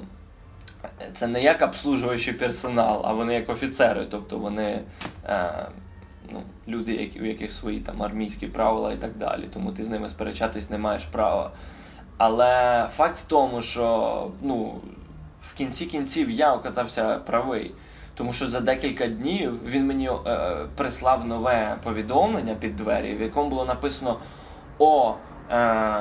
це 1.13 1.27
не 1.27 1.41
як 1.41 1.61
обслужуючий 1.61 2.33
персонал, 2.33 3.01
а 3.05 3.13
вони 3.13 3.33
як 3.33 3.49
офіцери, 3.49 4.07
тобто 4.11 4.37
вони 4.37 4.81
е, 5.25 5.65
ну, 6.31 6.41
люди, 6.67 6.93
які, 6.93 7.19
у 7.21 7.25
яких 7.25 7.51
свої 7.51 7.79
там 7.79 8.03
армійські 8.03 8.47
правила 8.47 8.93
і 8.93 8.97
так 8.97 9.17
далі. 9.17 9.49
Тому 9.53 9.71
ти 9.71 9.85
з 9.85 9.89
ними 9.89 10.09
сперечатись 10.09 10.69
не 10.69 10.77
маєш 10.77 11.03
права. 11.03 11.51
Але 12.17 12.87
факт 12.95 13.17
в 13.17 13.25
тому, 13.25 13.61
що 13.61 14.31
ну, 14.41 14.81
в 15.41 15.53
кінці 15.53 15.85
кінців 15.85 16.29
я 16.29 16.53
оказався 16.53 17.17
правий. 17.17 17.71
Тому 18.15 18.33
що 18.33 18.49
за 18.49 18.59
декілька 18.59 19.07
днів 19.07 19.59
він 19.65 19.87
мені 19.87 20.09
е, 20.27 20.55
прислав 20.75 21.27
нове 21.27 21.77
повідомлення 21.83 22.55
під 22.55 22.75
двері, 22.75 23.15
в 23.15 23.21
якому 23.21 23.49
було 23.49 23.65
написано: 23.65 24.19
О, 24.79 25.13
е, 25.51 25.95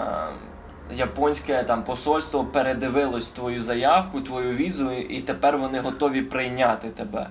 японське 0.95 1.63
там 1.63 1.85
посольство 1.85 2.45
передивилось 2.45 3.29
твою 3.29 3.63
заявку, 3.63 4.21
твою 4.21 4.57
візу, 4.57 4.93
і 4.93 5.21
тепер 5.21 5.59
вони 5.59 5.81
готові 5.81 6.23
прийняти 6.23 6.89
тебе. 6.89 7.31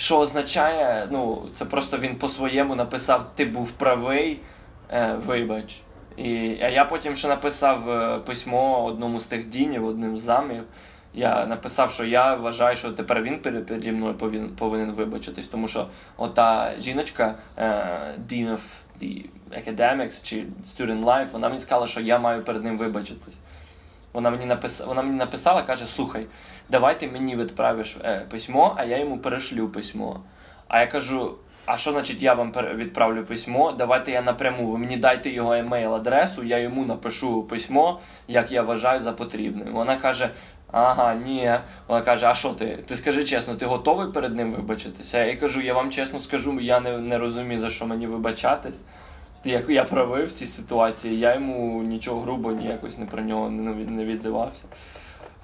Що 0.00 0.18
означає, 0.18 1.08
ну, 1.10 1.42
це 1.54 1.64
просто 1.64 1.98
він 1.98 2.16
по-своєму 2.16 2.74
написав: 2.74 3.34
Ти 3.34 3.44
був 3.44 3.72
правий, 3.72 4.40
е, 4.90 5.14
вибач. 5.26 5.80
І, 6.16 6.58
А 6.62 6.68
я 6.68 6.84
потім 6.84 7.16
ще 7.16 7.28
написав 7.28 7.90
е, 7.90 8.18
письмо 8.18 8.84
одному 8.84 9.20
з 9.20 9.26
тих 9.26 9.48
дінів, 9.48 9.86
одним 9.86 10.16
з 10.16 10.20
замів. 10.20 10.64
Я 11.14 11.46
написав, 11.46 11.90
що 11.90 12.04
я 12.04 12.34
вважаю, 12.34 12.76
що 12.76 12.92
тепер 12.92 13.22
він 13.22 13.38
переді 13.38 13.92
мною 13.92 14.14
повинен, 14.14 14.48
повинен 14.48 14.92
вибачитись, 14.92 15.48
тому 15.48 15.68
що 15.68 15.88
ота 16.16 16.72
жіночка, 16.78 17.34
uh, 17.58 18.14
Dean 18.28 18.50
of 18.50 18.60
the 19.02 19.24
Academics 19.50 20.24
чи 20.24 20.44
Student 20.66 21.04
Life, 21.04 21.30
вона 21.32 21.48
мені 21.48 21.60
сказала, 21.60 21.88
що 21.88 22.00
я 22.00 22.18
маю 22.18 22.44
перед 22.44 22.64
ним 22.64 22.78
вибачитись. 22.78 23.38
Вона 24.12 24.30
мені 24.30 24.46
написала, 24.46 24.88
вона 24.88 25.02
мені 25.02 25.16
написала, 25.16 25.62
каже: 25.62 25.86
слухай, 25.86 26.26
давай 26.68 27.00
ти 27.00 27.08
мені 27.08 27.36
відправиш 27.36 27.96
е, 28.04 28.26
письмо, 28.30 28.74
а 28.76 28.84
я 28.84 28.98
йому 28.98 29.18
перешлю 29.18 29.68
письмо. 29.68 30.20
А 30.68 30.80
я 30.80 30.86
кажу: 30.86 31.34
а 31.66 31.78
що 31.78 31.92
значить 31.92 32.22
я 32.22 32.34
вам 32.34 32.52
відправлю 32.74 33.24
письмо? 33.24 33.72
Давайте 33.72 34.12
я 34.12 34.22
напряму. 34.22 34.66
Ви 34.66 34.78
мені 34.78 34.96
дайте 34.96 35.30
його 35.30 35.54
емейл-адресу, 35.54 36.44
я 36.44 36.58
йому 36.58 36.84
напишу 36.84 37.42
письмо, 37.42 38.00
як 38.28 38.52
я 38.52 38.62
вважаю 38.62 39.00
за 39.00 39.12
потрібне. 39.12 39.70
Вона 39.70 39.96
каже: 39.96 40.30
Ага, 40.72 41.14
ні. 41.14 41.58
Вона 41.88 42.02
каже: 42.02 42.26
А 42.26 42.34
що 42.34 42.52
ти? 42.52 42.78
Ти 42.86 42.96
скажи 42.96 43.24
чесно, 43.24 43.54
ти 43.54 43.66
готовий 43.66 44.12
перед 44.12 44.36
ним 44.36 44.52
вибачитися? 44.52 45.24
Я 45.24 45.36
кажу, 45.36 45.60
я 45.60 45.74
вам 45.74 45.90
чесно 45.90 46.20
скажу, 46.20 46.60
я 46.60 46.80
не 46.80 46.98
не 46.98 47.18
розумію, 47.18 47.60
за 47.60 47.70
що 47.70 47.86
мені 47.86 48.06
вибачатись. 48.06 48.80
Як 49.44 49.70
я 49.70 49.84
правив 49.84 50.26
в 50.26 50.32
цій 50.32 50.46
ситуації, 50.46 51.18
я 51.18 51.34
йому 51.34 51.82
нічого 51.82 52.20
грубо 52.20 52.52
ніякось 52.52 52.98
не 52.98 53.06
про 53.06 53.22
нього 53.22 53.50
не, 53.50 53.74
не 53.74 54.04
відзивався. 54.04 54.64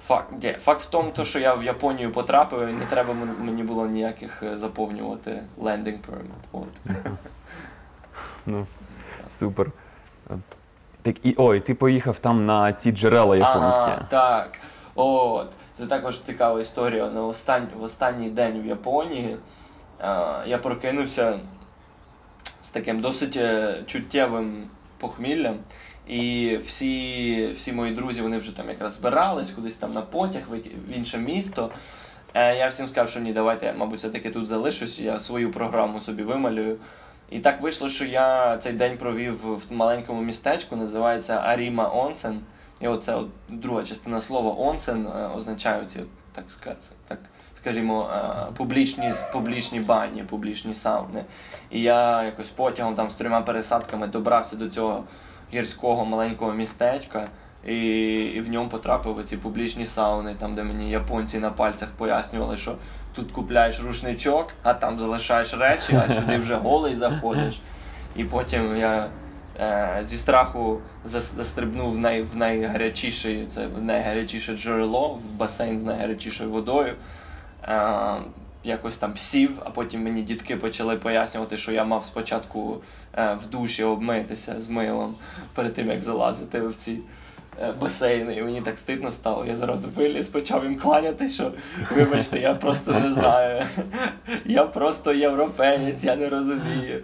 Факт 0.07 0.33
де, 0.37 0.53
факт 0.53 0.81
в 0.81 0.89
тому, 0.89 1.11
то, 1.11 1.25
що 1.25 1.39
я 1.39 1.53
в 1.53 1.63
Японію 1.63 2.11
потрапив, 2.11 2.67
і 2.69 2.73
не 2.73 2.85
треба 2.85 3.13
мені 3.13 3.63
було 3.63 3.87
ніяких 3.87 4.43
е, 4.43 4.57
заповнювати 4.57 5.43
лендинг 5.57 5.97
permit. 5.97 6.43
От. 6.51 6.95
Ну, 8.45 8.67
Супер. 9.27 9.71
Так 11.01 11.15
і 11.25 11.35
ой, 11.37 11.59
ти 11.59 11.75
поїхав 11.75 12.19
там 12.19 12.45
на 12.45 12.73
ці 12.73 12.91
джерела 12.91 13.37
японські. 13.37 13.81
Ага, 13.81 14.05
Так. 14.09 14.59
От. 14.95 15.49
Це 15.77 15.87
також 15.87 16.21
цікава 16.21 16.61
історія. 16.61 17.09
На 17.09 17.25
останній, 17.25 17.67
в 17.79 17.83
останній 17.83 18.29
день 18.29 18.61
в 18.61 18.65
Японії 18.65 19.37
а, 19.99 20.43
я 20.45 20.57
прокинувся 20.57 21.39
з 22.67 22.71
таким 22.71 22.99
досить 22.99 23.37
е, 23.37 23.83
чуттєвим 23.85 24.63
похміллям. 24.97 25.55
І 26.07 26.57
всі 26.65 27.47
всі 27.57 27.73
мої 27.73 27.93
друзі 27.93 28.21
вони 28.21 28.37
вже 28.37 28.57
там 28.57 28.69
якраз 28.69 28.95
збирались 28.95 29.51
кудись 29.51 29.75
там 29.75 29.93
на 29.93 30.01
потяг 30.01 30.43
в 30.87 30.97
інше 30.97 31.17
місто. 31.17 31.71
Е, 32.33 32.57
я 32.57 32.67
всім 32.67 32.87
сказав, 32.87 33.09
що 33.09 33.19
ні, 33.19 33.33
давайте 33.33 33.73
мабуть, 33.73 33.99
все-таки 33.99 34.29
тут 34.29 34.47
залишусь, 34.47 34.99
я 34.99 35.19
свою 35.19 35.51
програму 35.51 36.01
собі 36.01 36.23
вималюю. 36.23 36.77
І 37.29 37.39
так 37.39 37.61
вийшло, 37.61 37.89
що 37.89 38.05
я 38.05 38.57
цей 38.57 38.73
день 38.73 38.97
провів 38.97 39.39
в 39.45 39.61
маленькому 39.69 40.21
містечку, 40.21 40.75
називається 40.75 41.41
Аріма 41.45 41.91
Онсен. 41.95 42.39
І 42.79 42.87
оце 42.87 43.15
от 43.15 43.27
друга 43.49 43.83
частина 43.83 44.21
слова 44.21 44.69
онсен 44.69 45.07
е, 45.07 45.27
означає 45.35 45.85
ці, 45.85 45.99
так 46.31 46.45
так, 47.07 47.19
скажімо, 47.61 48.09
е, 48.13 48.53
публічні 48.57 49.13
публічні 49.33 49.79
бані, 49.79 50.23
публічні 50.23 50.75
сауни. 50.75 51.25
І 51.69 51.81
я 51.81 52.23
якось 52.23 52.49
потягом 52.49 52.95
там 52.95 53.11
з 53.11 53.15
трьома 53.15 53.41
пересадками 53.41 54.07
добрався 54.07 54.55
до 54.55 54.69
цього 54.69 55.03
гірського 55.53 56.05
маленького 56.05 56.53
містечка. 56.53 57.27
І 57.65 57.75
і 58.35 58.41
в 58.41 58.49
ньому 58.49 58.69
потрапив 58.69 59.23
ці 59.23 59.37
публічні 59.37 59.85
сауни, 59.85 60.35
там, 60.39 60.55
де 60.55 60.63
мені 60.63 60.91
японці 60.91 61.39
на 61.39 61.51
пальцях 61.51 61.89
пояснювали, 61.97 62.57
що 62.57 62.75
тут 63.15 63.31
купляєш 63.31 63.79
рушничок, 63.83 64.53
а 64.63 64.73
там 64.73 64.99
залишаєш 64.99 65.53
речі, 65.53 66.01
а 66.07 66.15
сюди 66.15 66.37
вже 66.37 66.55
голий 66.63 66.95
заходиш. 66.95 67.61
І 68.15 68.23
потім 68.23 68.77
я 68.77 69.09
е, 69.59 69.97
зі 70.01 70.17
страху 70.17 70.79
застрибнув 71.05 71.93
в 71.93 71.97
най, 71.97 72.21
в 72.21 72.37
найгарячіше, 72.37 73.45
це 73.55 73.67
в 73.67 73.81
найгарячіше 73.81 74.57
джерело, 74.57 75.07
в 75.09 75.31
басейн 75.31 75.79
з 75.79 75.83
найгарячішою 75.83 76.49
водою. 76.49 76.93
Е, 77.67 78.17
Якось 78.63 78.97
там 78.97 79.17
сів, 79.17 79.59
а 79.63 79.69
потім 79.69 80.03
мені 80.03 80.21
дітки 80.23 80.55
почали 80.55 80.95
пояснювати, 80.95 81.57
що 81.57 81.71
я 81.71 81.83
мав 81.83 82.05
спочатку 82.05 82.81
е, 83.13 83.33
в 83.33 83.49
душі 83.49 83.83
обмитися 83.83 84.61
з 84.61 84.69
милом 84.69 85.15
перед 85.53 85.73
тим, 85.73 85.89
як 85.89 86.01
залазити 86.01 86.61
в 86.61 86.75
ці. 86.75 86.99
Е, 87.61 87.71
басейну, 87.81 88.31
і 88.31 88.41
мені 88.41 88.61
так 88.61 88.77
стидно 88.77 89.11
стало. 89.11 89.45
Я 89.45 89.57
зразу 89.57 89.87
виліз, 89.95 90.27
почав 90.27 90.63
їм 90.63 90.79
кланяти, 90.79 91.29
що 91.29 91.51
вибачте, 91.91 92.39
я 92.39 92.53
просто 92.53 92.93
не 92.93 93.11
знаю. 93.11 93.65
Я 94.45 94.63
просто 94.63 95.13
європеєць, 95.13 96.03
я 96.03 96.15
не 96.15 96.29
розумію. 96.29 97.03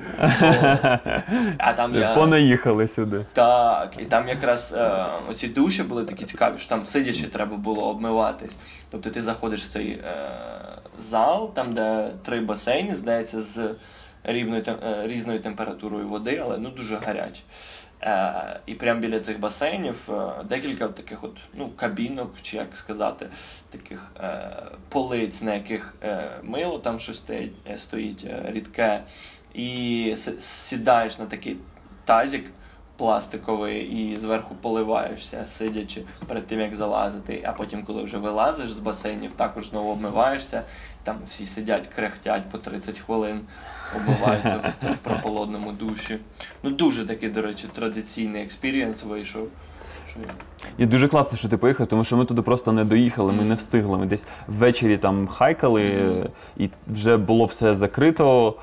А 1.57 1.73
там 1.75 1.95
я... 1.95 2.13
Понаїхали 2.13 2.87
сюди. 2.87 3.25
Так, 3.33 3.93
і 3.99 4.05
там 4.05 4.27
якраз 4.27 4.73
е, 4.77 5.05
оці 5.29 5.47
душі 5.47 5.83
були 5.83 6.05
такі 6.05 6.25
цікаві, 6.25 6.53
що 6.57 6.69
там 6.69 6.85
сидячи 6.85 7.27
треба 7.27 7.57
було 7.57 7.89
обмиватись. 7.89 8.55
Тобто 8.91 9.09
ти 9.09 9.21
заходиш 9.21 9.63
в 9.63 9.69
цей 9.69 9.89
е, 9.91 10.31
зал, 10.97 11.53
там 11.53 11.73
де 11.73 12.11
три 12.25 12.39
басейни, 12.39 12.95
здається, 12.95 13.41
з 13.41 13.75
рівною, 14.23 14.63
е, 14.67 15.07
різною 15.07 15.39
температурою 15.39 16.07
води, 16.07 16.41
але 16.43 16.57
ну 16.57 16.69
дуже 16.69 16.99
гарячі. 17.05 17.41
Е, 18.05 18.59
І 18.65 18.73
прямо 18.73 18.99
біля 18.99 19.19
цих 19.19 19.39
басейнів 19.39 20.09
е, 20.09 20.43
декілька 20.43 20.87
таких 20.87 21.23
от, 21.23 21.37
ну, 21.53 21.69
кабінок, 21.75 22.33
чи 22.41 22.57
як 22.57 22.77
сказати, 22.77 23.27
таких 23.69 24.11
е, 24.19 24.51
полиць, 24.89 25.41
на 25.41 25.53
яких 25.53 25.93
мило 26.43 26.79
там 26.79 26.99
щось 26.99 27.23
стоїть, 27.77 28.27
рідке, 28.45 29.03
і 29.53 30.15
сідаєш 30.39 31.19
на 31.19 31.25
такий 31.25 31.57
тазик 32.05 32.45
пластиковий 32.97 33.81
і 33.81 34.17
зверху 34.17 34.55
поливаєшся, 34.55 35.45
сидячи 35.47 36.03
перед 36.27 36.47
тим, 36.47 36.59
як 36.59 36.75
залазити. 36.75 37.43
А 37.45 37.51
потім, 37.51 37.83
коли 37.83 38.03
вже 38.03 38.17
вилазиш 38.17 38.71
з 38.71 38.79
басейнів, 38.79 39.31
також 39.31 39.69
знову 39.69 39.91
обмиваєшся. 39.91 40.63
Там 41.03 41.17
всі 41.29 41.45
сидять, 41.45 41.87
крехтять 41.87 42.49
по 42.49 42.57
30 42.57 42.99
хвилин 42.99 43.41
обмиваються 43.95 44.73
в, 44.81 44.93
в 44.93 44.97
прохолодному 44.97 45.71
душі. 45.71 46.19
Ну 46.63 46.69
дуже 46.69 47.05
такий, 47.05 47.29
до 47.29 47.41
речі, 47.41 47.67
традиційний 47.75 48.43
experience 48.43 49.03
вийшов. 49.03 49.47
І 50.77 50.85
дуже 50.85 51.07
класно, 51.07 51.37
що 51.37 51.49
ти 51.49 51.57
поїхав, 51.57 51.87
тому 51.87 52.03
що 52.03 52.17
ми 52.17 52.25
туди 52.25 52.41
просто 52.41 52.71
не 52.71 52.85
доїхали, 52.85 53.33
ми 53.33 53.43
не 53.43 53.55
встигли. 53.55 53.97
Ми 53.97 54.05
десь 54.05 54.25
ввечері 54.47 54.97
там 54.97 55.27
хайкали, 55.27 56.13
і 56.57 56.69
вже 56.87 57.17
було 57.17 57.45
все 57.45 57.75
закрито, 57.75 58.55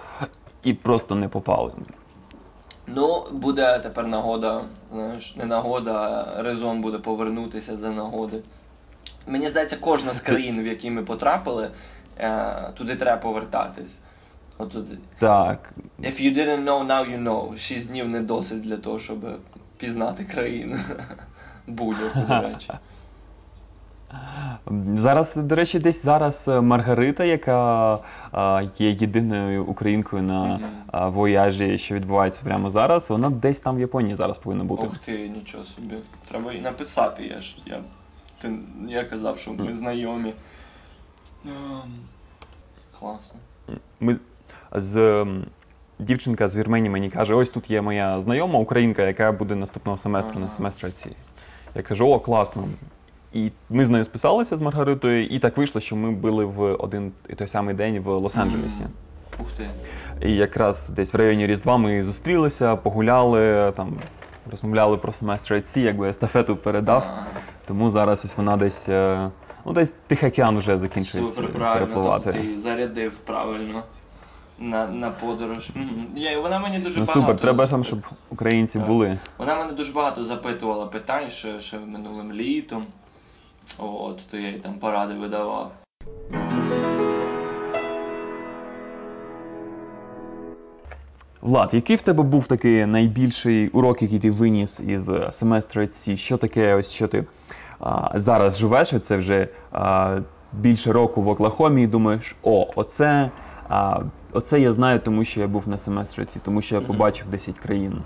і 0.64 0.74
просто 0.74 1.14
не 1.14 1.28
попали. 1.28 1.72
Ну, 2.86 3.24
буде 3.32 3.78
тепер 3.78 4.06
нагода, 4.06 4.62
знаєш, 4.92 5.36
не 5.36 5.46
нагода, 5.46 5.92
а 6.36 6.42
резон 6.42 6.80
буде 6.80 6.98
повернутися 6.98 7.76
за 7.76 7.90
нагоди. 7.90 8.42
Мені 9.26 9.48
здається, 9.48 9.76
кожна 9.80 10.14
з 10.14 10.20
країн, 10.20 10.62
в 10.62 10.66
які 10.66 10.90
ми 10.90 11.02
потрапили, 11.02 11.70
туди 12.74 12.96
треба 12.96 13.16
повертатись. 13.22 13.96
От, 14.58 14.76
так. 15.18 15.72
If 16.00 16.20
you 16.20 16.34
didn't 16.34 16.64
know, 16.64 16.86
now 16.86 17.04
you 17.10 17.22
know. 17.22 17.58
Шість 17.58 17.88
днів 17.88 18.08
не 18.08 18.20
досить 18.20 18.60
для 18.60 18.76
того, 18.76 18.98
щоб 18.98 19.18
пізнати 19.76 20.24
країну. 20.24 20.76
Будь-яку, 21.66 22.20
до 22.20 22.40
речі. 22.40 22.70
Зараз, 24.94 25.36
до 25.36 25.54
речі, 25.54 25.78
десь 25.78 26.02
зараз 26.02 26.48
Маргарита, 26.48 27.24
яка 27.24 27.98
а, 28.32 28.62
є 28.78 28.90
єдиною 28.90 29.64
українкою 29.64 30.22
на 30.22 30.60
mm-hmm. 30.92 31.10
вояжі, 31.10 31.78
що 31.78 31.94
відбувається 31.94 32.40
прямо 32.44 32.70
зараз, 32.70 33.10
вона 33.10 33.30
десь 33.30 33.60
там 33.60 33.76
в 33.76 33.80
Японії 33.80 34.14
зараз 34.14 34.38
повинна 34.38 34.64
бути. 34.64 34.86
Ох 34.86 34.98
ти, 34.98 35.28
нічого 35.28 35.64
собі. 35.64 35.94
Треба 36.28 36.52
і 36.52 36.60
написати. 36.60 37.26
Я 37.26 37.40
ж 37.40 37.56
я, 37.66 37.80
ти, 38.42 38.52
я 38.88 39.04
казав, 39.04 39.38
що 39.38 39.52
ми 39.52 39.74
знайомі. 39.74 40.34
Um, 41.46 41.90
класно. 42.98 43.38
Ми 44.00 44.16
з 44.72 45.26
дівчинка 45.98 46.48
з 46.48 46.56
Вірменії 46.56 46.90
мені 46.90 47.10
каже: 47.10 47.34
ось 47.34 47.50
тут 47.50 47.70
є 47.70 47.82
моя 47.82 48.20
знайома 48.20 48.58
українка, 48.58 49.02
яка 49.02 49.32
буде 49.32 49.54
наступного 49.54 49.98
семестру 49.98 50.32
Ага. 50.36 50.44
на 50.44 50.50
семестрі 50.50 50.90
ці. 50.90 51.10
Я 51.74 51.82
кажу, 51.82 52.08
о, 52.08 52.20
класно. 52.20 52.68
І 53.32 53.50
ми 53.70 53.86
з 53.86 53.90
нею 53.90 54.04
списалися 54.04 54.56
з 54.56 54.60
Маргаритою, 54.60 55.26
і 55.26 55.38
так 55.38 55.56
вийшло, 55.56 55.80
що 55.80 55.96
ми 55.96 56.10
були 56.10 56.44
в 56.44 56.74
один 56.74 57.12
і 57.28 57.34
той 57.34 57.48
самий 57.48 57.74
день 57.74 57.98
в 58.00 58.08
Лос-Анджелесі. 58.08 58.82
Ух 59.40 59.46
ти. 59.56 59.70
І 60.28 60.34
якраз 60.34 60.88
десь 60.88 61.14
в 61.14 61.16
районі 61.16 61.46
Різдва 61.46 61.76
ми 61.76 62.04
зустрілися, 62.04 62.76
погуляли, 62.76 63.72
там 63.76 63.98
розмовляли 64.50 64.96
про 64.96 65.12
семестр 65.12 65.54
IC, 65.54 65.78
якби 65.78 66.08
естафету 66.08 66.56
передав. 66.56 67.04
Ага. 67.06 67.26
Тому 67.66 67.90
зараз 67.90 68.24
ось 68.24 68.36
вона 68.36 68.56
десь, 68.56 68.88
е, 68.88 69.30
ну 69.64 69.72
десь 69.72 69.94
Тихоокеан 70.06 70.58
вже 70.58 70.78
закінчується 70.78 71.36
Супер, 71.36 71.52
правильно, 71.52 71.86
перепливати. 71.86 72.32
тобто 72.32 72.40
ти 72.48 72.58
зарядив 72.60 73.12
правильно 73.12 73.82
на, 74.58 74.86
на 74.88 75.10
подорож. 75.10 75.70
Я, 76.14 76.40
вона 76.40 76.58
мені 76.58 76.78
дуже 76.78 77.00
Ну 77.00 77.04
багато. 77.06 77.20
супер, 77.20 77.38
треба 77.40 77.66
там, 77.66 77.84
щоб 77.84 77.98
українці 78.30 78.78
Так. 78.78 78.88
були. 78.88 79.18
Вона 79.38 79.56
мене 79.56 79.72
дуже 79.72 79.92
багато 79.92 80.24
запитувала 80.24 80.86
питань 80.86 81.30
ще, 81.30 81.60
ще 81.60 81.78
минулим 81.78 82.32
літом. 82.32 82.84
От, 83.78 84.18
то 84.30 84.36
я 84.36 84.48
їй 84.48 84.58
там 84.58 84.74
поради 84.74 85.14
видавав. 85.14 85.72
Влад, 91.42 91.74
який 91.74 91.96
в 91.96 92.02
тебе 92.02 92.22
був 92.22 92.46
такий 92.46 92.86
найбільший 92.86 93.68
урок, 93.68 94.02
який 94.02 94.18
ти 94.18 94.30
виніс 94.30 94.80
із 94.80 95.10
семестру 95.30 95.86
ці? 95.86 96.16
Що 96.16 96.36
таке, 96.36 96.74
ось 96.74 96.92
що 96.92 97.08
ти 97.08 97.24
а, 97.80 98.10
зараз 98.14 98.58
живеш? 98.58 98.92
Оце 98.94 99.16
вже 99.16 99.48
а, 99.72 100.18
більше 100.52 100.92
року 100.92 101.22
в 101.22 101.28
Оклахомі 101.28 101.82
і 101.82 101.86
думаєш, 101.86 102.36
о, 102.42 102.66
оце, 102.76 103.30
а, 103.68 104.00
оце 104.32 104.60
я 104.60 104.72
знаю, 104.72 105.00
тому 105.00 105.24
що 105.24 105.40
я 105.40 105.46
був 105.46 105.68
на 105.68 105.78
семестриці, 105.78 106.40
тому 106.44 106.62
що 106.62 106.74
я 106.74 106.80
побачив 106.80 107.26
10 107.30 107.58
країн. 107.58 108.02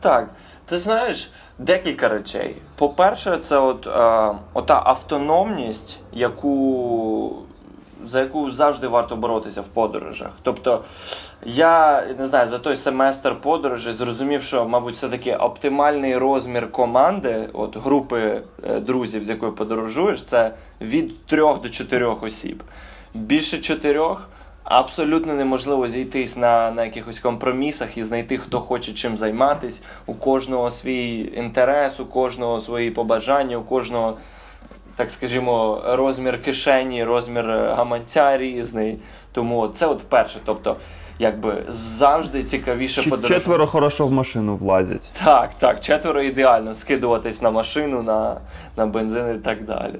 Так, 0.00 0.28
ти 0.64 0.78
знаєш, 0.78 1.32
декілька 1.58 2.08
речей. 2.08 2.62
По-перше, 2.76 3.36
це 3.36 3.58
от, 3.58 3.86
е, 3.86 4.38
ота 4.52 4.82
автономність, 4.84 6.00
яку, 6.12 7.32
за 8.06 8.20
яку 8.20 8.50
завжди 8.50 8.88
варто 8.88 9.16
боротися 9.16 9.60
в 9.60 9.68
подорожах. 9.68 10.30
Тобто, 10.42 10.84
я 11.44 12.04
не 12.18 12.26
знаю, 12.26 12.46
за 12.46 12.58
той 12.58 12.76
семестр 12.76 13.40
подорожі 13.40 13.92
зрозумів, 13.92 14.42
що, 14.42 14.68
мабуть, 14.68 14.94
все-таки 14.94 15.36
оптимальний 15.36 16.16
розмір 16.16 16.72
команди, 16.72 17.48
от 17.52 17.76
групи 17.76 18.42
е, 18.64 18.80
друзів, 18.80 19.24
з 19.24 19.28
якою 19.28 19.52
подорожуєш, 19.52 20.22
це 20.22 20.54
від 20.80 21.26
трьох 21.26 21.62
до 21.62 21.68
чотирьох 21.68 22.22
осіб. 22.22 22.62
Більше 23.14 23.58
чотирьох 23.58 24.28
абсолютно 24.64 25.34
неможливо 25.34 25.88
зійтись 25.88 26.36
на, 26.36 26.70
на 26.70 26.84
якихось 26.84 27.18
компромісах 27.18 27.98
і 27.98 28.02
знайти, 28.02 28.38
хто 28.38 28.60
хоче 28.60 28.92
чим 28.92 29.18
займатись. 29.18 29.82
У 30.06 30.14
кожного 30.14 30.70
свій 30.70 31.32
інтерес, 31.36 32.00
у 32.00 32.06
кожного 32.06 32.60
свої 32.60 32.90
побажання, 32.90 33.56
у 33.56 33.62
кожного, 33.62 34.18
так 34.96 35.10
скажімо, 35.10 35.82
розмір 35.86 36.42
кишені, 36.42 37.04
розмір 37.04 37.50
е, 37.50 37.74
гаманця 37.74 38.38
різний. 38.38 38.98
Тому 39.32 39.68
це 39.68 39.86
от 39.86 40.08
перше. 40.08 40.38
Тобто, 40.44 40.76
якби 41.18 41.62
завжди 41.68 42.42
цікавіше 42.42 43.02
Чи 43.02 43.10
подорожувати. 43.10 43.40
четверо 43.40 43.66
хорошо 43.66 44.06
в 44.06 44.12
машину 44.12 44.56
влазять. 44.56 45.10
Так, 45.24 45.54
так, 45.54 45.80
четверо 45.80 46.22
ідеально 46.22 46.74
скидуватись 46.74 47.42
на 47.42 47.50
машину, 47.50 48.02
на, 48.02 48.40
на 48.76 48.86
бензин 48.86 49.36
і 49.36 49.44
так 49.44 49.64
далі. 49.64 49.94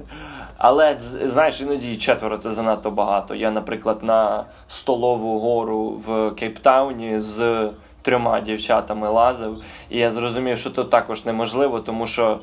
Але 0.57 0.97
знаєш, 1.23 1.61
іноді 1.61 1.97
четверо 1.97 2.37
це 2.37 2.51
занадто 2.51 2.91
багато. 2.91 3.35
Я, 3.35 3.51
наприклад, 3.51 3.99
на 4.03 4.45
столову 4.69 5.39
гору 5.39 5.89
в 6.07 6.31
Кейптауні 6.31 7.21
з 7.21 7.69
трьома 8.03 8.41
дівчатами 8.41 9.09
лазив, 9.09 9.57
і 9.91 9.99
я 9.99 10.11
зрозумів, 10.11 10.59
що 10.59 10.71
то 10.71 10.85
також 10.85 11.25
неможливо, 11.25 11.81
тому 11.81 12.07
що. 12.07 12.41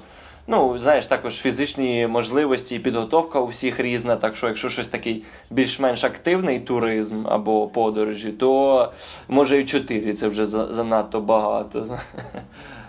Ну, 0.51 0.77
знаєш, 0.77 1.05
також 1.05 1.35
фізичні 1.35 2.07
можливості 2.07 2.75
і 2.75 2.79
підготовка 2.79 3.39
у 3.39 3.47
всіх 3.47 3.79
різна. 3.79 4.15
Так 4.15 4.35
що, 4.35 4.47
якщо 4.47 4.69
щось 4.69 4.87
такий 4.87 5.23
більш-менш 5.49 6.03
активний 6.03 6.59
туризм 6.59 7.27
або 7.27 7.67
подорожі, 7.67 8.31
то 8.31 8.91
може 9.27 9.59
і 9.59 9.65
чотири 9.65 10.13
це 10.13 10.27
вже 10.27 10.47
занадто 10.47 11.21
багато. 11.21 11.99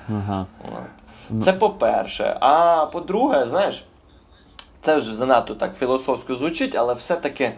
Ага. 0.08 0.46
Це 1.44 1.52
по-перше. 1.52 2.36
А 2.40 2.86
по-друге, 2.86 3.46
знаєш, 3.46 3.84
це 4.80 4.96
вже 4.96 5.14
занадто 5.14 5.54
так 5.54 5.76
філософсько 5.76 6.34
звучить, 6.34 6.74
але 6.74 6.94
все-таки, 6.94 7.52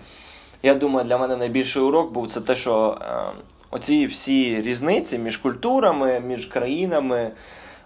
я 0.62 0.74
думаю, 0.74 1.06
для 1.06 1.18
мене 1.18 1.36
найбільший 1.36 1.82
урок 1.82 2.12
був 2.12 2.28
це 2.28 2.40
те, 2.40 2.56
що 2.56 2.98
е, 3.00 3.22
оці 3.70 4.06
всі 4.06 4.62
різниці 4.62 5.18
між 5.18 5.36
культурами, 5.36 6.20
між 6.20 6.46
країнами, 6.46 7.30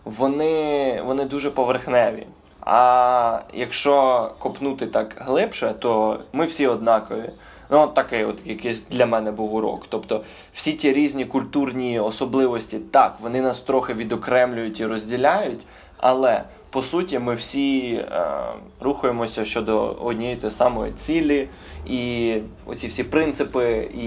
вони, 0.09 1.03
вони 1.03 1.25
дуже 1.25 1.51
поверхневі. 1.51 2.27
А 2.61 3.41
якщо 3.55 4.31
копнути 4.39 4.87
так 4.87 5.15
глибше, 5.19 5.75
то 5.79 6.21
ми 6.33 6.47
всі 6.47 6.67
однакові. 6.67 7.31
Ну, 7.71 7.81
от 7.81 7.95
такий 7.95 8.25
от 8.25 8.39
якийсь 8.45 8.87
для 8.87 9.07
мене 9.07 9.33
був 9.33 9.55
урок. 9.55 9.87
Тобто 9.89 10.25
всі 10.53 10.73
ті 10.73 10.93
різні 10.93 11.25
культурні 11.25 12.01
особливості, 12.01 12.79
так, 12.79 13.17
вони 13.21 13.41
нас 13.41 13.61
трохи 13.61 13.95
відокремлюють 13.95 14.81
і 14.81 14.87
розділяють, 14.87 15.67
але 15.97 16.45
по 16.71 16.83
суті 16.83 17.19
ми 17.19 17.35
всі 17.35 17.95
е, 17.95 18.27
рухаємося 18.81 19.45
щодо 19.45 19.97
однієї 20.01 20.37
тої 20.37 20.51
самої 20.51 20.93
цілі, 20.93 21.49
і 21.87 22.35
оці 22.67 22.87
всі 22.89 23.05
принципи 23.05 23.91
і 23.95 24.07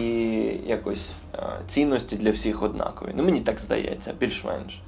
якось 0.69 1.09
е, 1.35 1.39
цінності 1.67 2.15
для 2.15 2.31
всіх 2.31 2.63
однакові. 2.63 3.09
Ну 3.15 3.23
мені 3.23 3.39
так 3.39 3.59
здається, 3.59 4.13
більш-менш. 4.19 4.79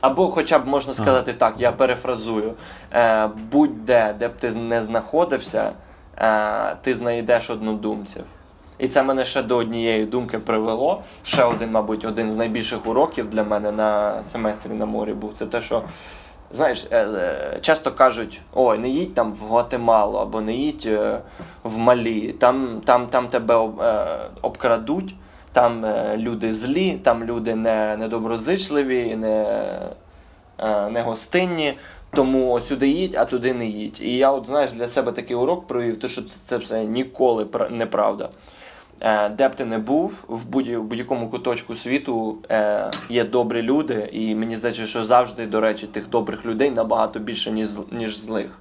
Або 0.00 0.28
хоча 0.28 0.58
б 0.58 0.66
можна 0.66 0.94
сказати 0.94 1.32
так, 1.32 1.54
я 1.58 1.72
перефразую. 1.72 2.54
Е, 2.92 3.26
будь-де, 3.52 4.14
де 4.18 4.28
б 4.28 4.36
ти 4.36 4.50
не 4.50 4.82
знаходився, 4.82 5.72
е, 6.18 6.76
ти 6.82 6.94
знайдеш 6.94 7.50
однодумців. 7.50 8.24
І 8.78 8.88
це 8.88 9.02
мене 9.02 9.24
ще 9.24 9.42
до 9.42 9.56
однієї 9.56 10.04
думки 10.04 10.38
привело. 10.38 11.02
Ще 11.22 11.44
один, 11.44 11.70
мабуть, 11.70 12.04
один 12.04 12.30
з 12.30 12.36
найбільших 12.36 12.86
уроків 12.86 13.30
для 13.30 13.44
мене 13.44 13.72
на 13.72 14.22
семестрі 14.22 14.70
на 14.70 14.86
морі 14.86 15.12
був. 15.12 15.32
Це 15.32 15.46
те, 15.46 15.62
що, 15.62 15.82
знаєш, 16.50 16.86
е, 16.90 17.06
е, 17.06 17.58
часто 17.60 17.92
кажуть: 17.92 18.40
ой, 18.54 18.78
не 18.78 18.88
їдь 18.88 19.14
там 19.14 19.32
в 19.32 19.46
Гватемалу 19.48 20.18
або 20.18 20.40
не 20.40 20.52
їдь 20.52 20.84
е, 20.86 21.20
в 21.62 21.78
Малі, 21.78 22.32
там, 22.32 22.80
там, 22.84 23.06
там 23.06 23.28
тебе 23.28 23.54
обкрадуть. 24.42 25.14
Там 25.52 25.84
е, 25.84 26.16
люди 26.16 26.52
злі, 26.52 26.98
там 27.02 27.24
люди 27.24 27.54
не, 27.54 27.96
недоброзичливі, 27.96 29.16
не, 29.16 29.44
е, 30.58 30.90
не 30.90 31.02
гостинні. 31.02 31.74
Тому 32.14 32.60
сюди 32.60 32.88
їдь, 32.88 33.14
а 33.14 33.24
туди 33.24 33.54
не 33.54 33.66
їдь. 33.66 34.00
І 34.00 34.16
я, 34.16 34.32
от 34.32 34.46
знаєш, 34.46 34.72
для 34.72 34.88
себе 34.88 35.12
такий 35.12 35.36
урок 35.36 35.66
провів, 35.66 36.00
то 36.00 36.08
що 36.08 36.22
це, 36.22 36.56
все 36.56 36.84
ніколи 36.84 37.44
пра- 37.44 37.70
неправда. 37.70 38.28
Е, 39.00 39.28
де 39.28 39.48
б 39.48 39.54
ти 39.54 39.64
не 39.64 39.78
був, 39.78 40.12
в 40.28 40.44
будь- 40.46 40.68
в 40.68 40.82
будь-якому 40.82 41.30
куточку 41.30 41.74
світу 41.74 42.38
є 43.10 43.24
добрі 43.24 43.62
люди, 43.62 44.08
і 44.12 44.34
мені 44.34 44.56
здається, 44.56 44.86
що 44.86 45.04
завжди, 45.04 45.46
до 45.46 45.60
речі, 45.60 45.86
тих 45.86 46.08
добрих 46.08 46.46
людей 46.46 46.70
набагато 46.70 47.18
більше, 47.18 47.50
ніж, 47.50 47.68
ніж 47.90 48.16
злих. 48.16 48.58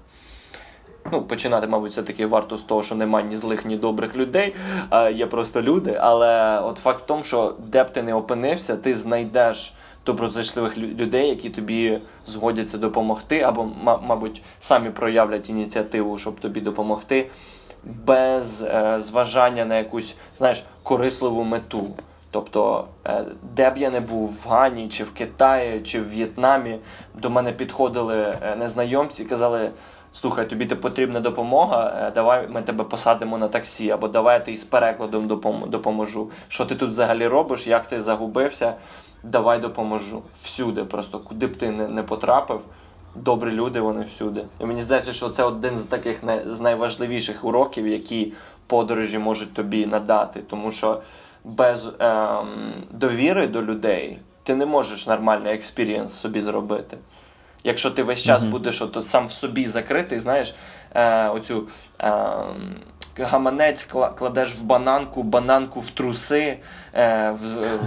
Ну, 1.12 1.22
починати, 1.22 1.68
мабуть, 1.68 1.92
все-таки 1.92 2.26
варто 2.26 2.58
з 2.58 2.62
того, 2.62 2.84
що 2.84 2.96
немає 2.96 3.26
ні 3.26 3.38
злих, 3.38 3.66
ні 3.66 3.78
добрих 3.78 4.16
людей, 4.16 4.56
а 4.90 5.10
є 5.10 5.28
просто 5.28 5.62
люди. 5.62 5.98
Але 6.02 6.60
от 6.60 6.78
факт 6.78 7.02
в 7.04 7.06
тому, 7.06 7.24
що 7.24 7.56
де 7.60 7.84
б 7.84 7.90
ти 7.90 8.04
не 8.04 8.14
опинився, 8.14 8.78
ти 8.78 8.96
знайдеш 8.96 9.74
доброзичливих 10.06 10.78
людей, 10.78 11.30
які 11.30 11.50
тобі 11.50 12.00
згодяться 12.26 12.78
допомогти, 12.78 13.42
або, 13.42 13.70
мабуть, 13.84 14.42
самі 14.60 14.90
проявлять 14.90 15.50
ініціативу, 15.50 16.18
щоб 16.18 16.40
тобі 16.40 16.62
допомогти, 16.62 17.30
без 17.84 18.64
е, 18.64 18.96
зважання 19.00 19.66
на 19.66 19.78
якусь, 19.78 20.16
знаєш, 20.38 20.64
корисливу 20.84 21.44
мету. 21.44 21.96
Тобто, 22.32 22.88
е, 23.06 23.26
де 23.56 23.70
б 23.70 23.78
я 23.78 23.90
не 23.90 24.00
був 24.00 24.36
в 24.44 24.50
Гані, 24.50 24.90
чи 24.90 25.04
в 25.04 25.14
Китаї, 25.14 25.82
чи 25.82 26.02
в 26.02 26.10
В'єтнамі, 26.10 26.80
до 27.16 27.30
мене 27.30 27.52
підходили 27.52 28.18
е, 28.18 28.56
незнайомці 28.56 29.24
і 29.24 29.26
казали: 29.26 29.72
слухай, 30.18 30.50
тобі 30.50 30.66
потрібна 30.66 31.20
допомога, 31.20 32.08
е, 32.08 32.12
давай 32.12 32.48
ми 32.48 32.62
тебе 32.62 32.84
посадимо 32.84 33.38
на 33.38 33.48
таксі, 33.48 33.92
або 33.92 34.08
давай 34.08 34.40
я 34.40 34.46
тобі 34.46 34.58
з 34.58 34.64
перекладом 34.64 35.28
допом- 35.28 35.70
допоможу. 35.70 36.32
Що 36.48 36.66
ти 36.66 36.76
тут 36.76 36.90
взагалі 36.90 37.28
робиш, 37.28 37.68
як 37.68 37.88
ти 37.88 38.02
загубився, 38.02 38.74
давай 39.24 39.60
допоможу. 39.60 40.22
Всюди, 40.44 40.84
просто 40.84 41.20
куди 41.20 41.48
б 41.48 41.56
ти 41.56 41.72
не, 41.72 41.88
не 41.88 42.04
потрапив. 42.04 42.62
Добрі 43.16 43.52
люди, 43.52 43.80
вони 43.82 44.04
всюди. 44.04 44.46
І 44.60 44.66
мені 44.66 44.82
здається, 44.82 45.14
що 45.14 45.30
це 45.30 45.44
один 45.44 45.78
з 45.78 45.84
таких 45.84 46.24
най- 46.24 46.44
з 46.46 46.62
найважливіших 46.62 47.46
уроків, 47.46 47.88
які 47.88 48.34
подорожі 48.68 49.18
можуть 49.18 49.54
тобі 49.54 49.86
надати. 49.86 50.42
Тому 50.50 50.72
що 50.72 51.02
без 51.44 51.88
ем, 52.00 52.48
довіри 52.92 53.48
до 53.48 53.62
людей 53.62 54.20
ти 54.44 54.56
не 54.56 54.66
можеш 54.66 55.08
нормальний 55.08 55.54
experience 55.54 56.14
собі 56.14 56.42
зробити. 56.42 56.98
Якщо 57.64 57.92
ти 57.92 58.04
весь 58.04 58.24
час 58.24 58.42
Мгм. 58.42 58.52
будеш 58.52 58.82
от 58.82 59.08
сам 59.08 59.28
в 59.28 59.32
собі 59.32 59.68
закритий, 59.68 60.20
знаєш, 60.20 60.56
е, 60.96 61.28
оцю 61.28 61.68
е, 62.02 62.12
гаманець 63.20 63.88
кла- 63.94 64.16
кладеш 64.16 64.56
в 64.56 64.64
бананку, 64.64 65.24
бананку 65.24 65.80
в 65.80 65.90
труси, 65.90 66.58
е, 66.94 67.32
в, 67.32 67.38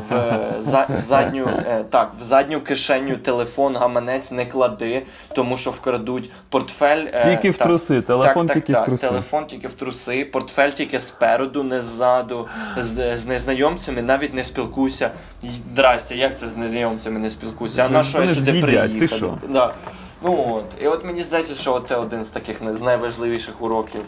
в, 0.08 0.86
в 0.96 1.00
задню, 1.00 1.46
е, 1.46 1.84
так, 1.90 2.12
в 2.20 2.22
задню 2.22 2.60
кишеню 2.60 3.16
телефон, 3.16 3.76
гаманець 3.76 4.30
не 4.30 4.46
клади, 4.46 5.02
тому 5.34 5.56
що 5.56 5.70
вкрадуть 5.70 6.30
портфель. 6.48 7.06
е, 7.12 7.22
Тільки 7.24 7.50
в 7.50 7.56
так, 7.56 7.66
труси, 7.66 8.02
телефон 8.02 8.46
так, 8.46 8.54
тільки 8.54 8.72
так, 8.72 8.82
в 8.82 8.84
труси. 8.86 9.06
Телефон 9.08 9.46
тільки 9.46 9.68
в 9.68 9.74
труси, 9.74 10.24
портфель 10.24 10.70
тільки 10.70 11.00
спереду, 11.00 11.62
не 11.62 11.82
ззаду. 11.82 12.48
З, 12.76 13.16
з 13.16 13.26
незнайомцями 13.26 14.02
навіть 14.02 14.34
не 14.34 14.44
спілкуйся. 14.44 15.10
І, 15.42 15.46
Здрасте, 15.46 16.16
як 16.16 16.38
це 16.38 16.48
з 16.48 16.56
незнайомцями 16.56 17.18
не 17.18 17.30
спілкуйся? 17.30 17.84
А 17.84 17.88
на 17.88 18.02
що 18.02 18.22
я 18.22 18.34
сюди 18.34 18.52
ти 18.52 18.60
приїхав? 18.60 19.18
що? 19.18 19.38
Да. 19.48 19.74
Ну 20.22 20.46
от. 20.54 20.82
І 20.82 20.86
от 20.88 21.04
мені 21.04 21.22
здається, 21.22 21.54
що 21.54 21.80
це 21.80 21.96
один 21.96 22.24
з 22.24 22.28
таких 22.28 22.74
з 22.74 22.80
найважливіших 22.82 23.62
уроків. 23.62 24.02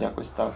Якось 0.00 0.28
так. 0.28 0.52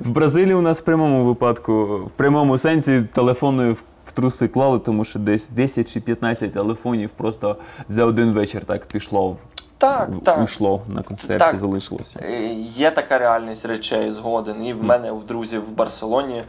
В 0.00 0.10
Бразилії 0.10 0.54
у 0.54 0.60
нас 0.60 0.80
в 0.80 0.84
прямому 0.84 1.24
випадку, 1.24 1.84
в 2.06 2.10
прямому 2.10 2.58
сенсі 2.58 3.02
телефони 3.14 3.70
в 3.70 3.82
в 4.06 4.12
труси 4.12 4.48
клали, 4.48 4.78
тому 4.78 5.04
що 5.04 5.18
десь 5.18 5.48
10 5.48 5.92
чи 5.92 6.00
15 6.00 6.52
телефонів 6.52 7.10
просто 7.16 7.56
за 7.88 8.04
один 8.04 8.32
вечір 8.32 8.64
так 8.64 8.86
пішло, 8.86 9.36
Так, 9.78 10.10
так. 10.24 10.38
уйшло 10.38 10.82
на 10.88 11.02
концерті, 11.02 11.38
Так. 11.38 11.56
залишилося. 11.56 12.20
Е, 12.22 12.52
Є 12.62 12.90
така 12.90 13.18
реальність 13.18 13.64
речей 13.64 14.10
згоден. 14.10 14.64
І 14.64 14.72
в 14.74 14.84
мене 14.84 15.12
в 15.12 15.24
друзів 15.26 15.62
в 15.64 15.68
Барселоні 15.70 16.42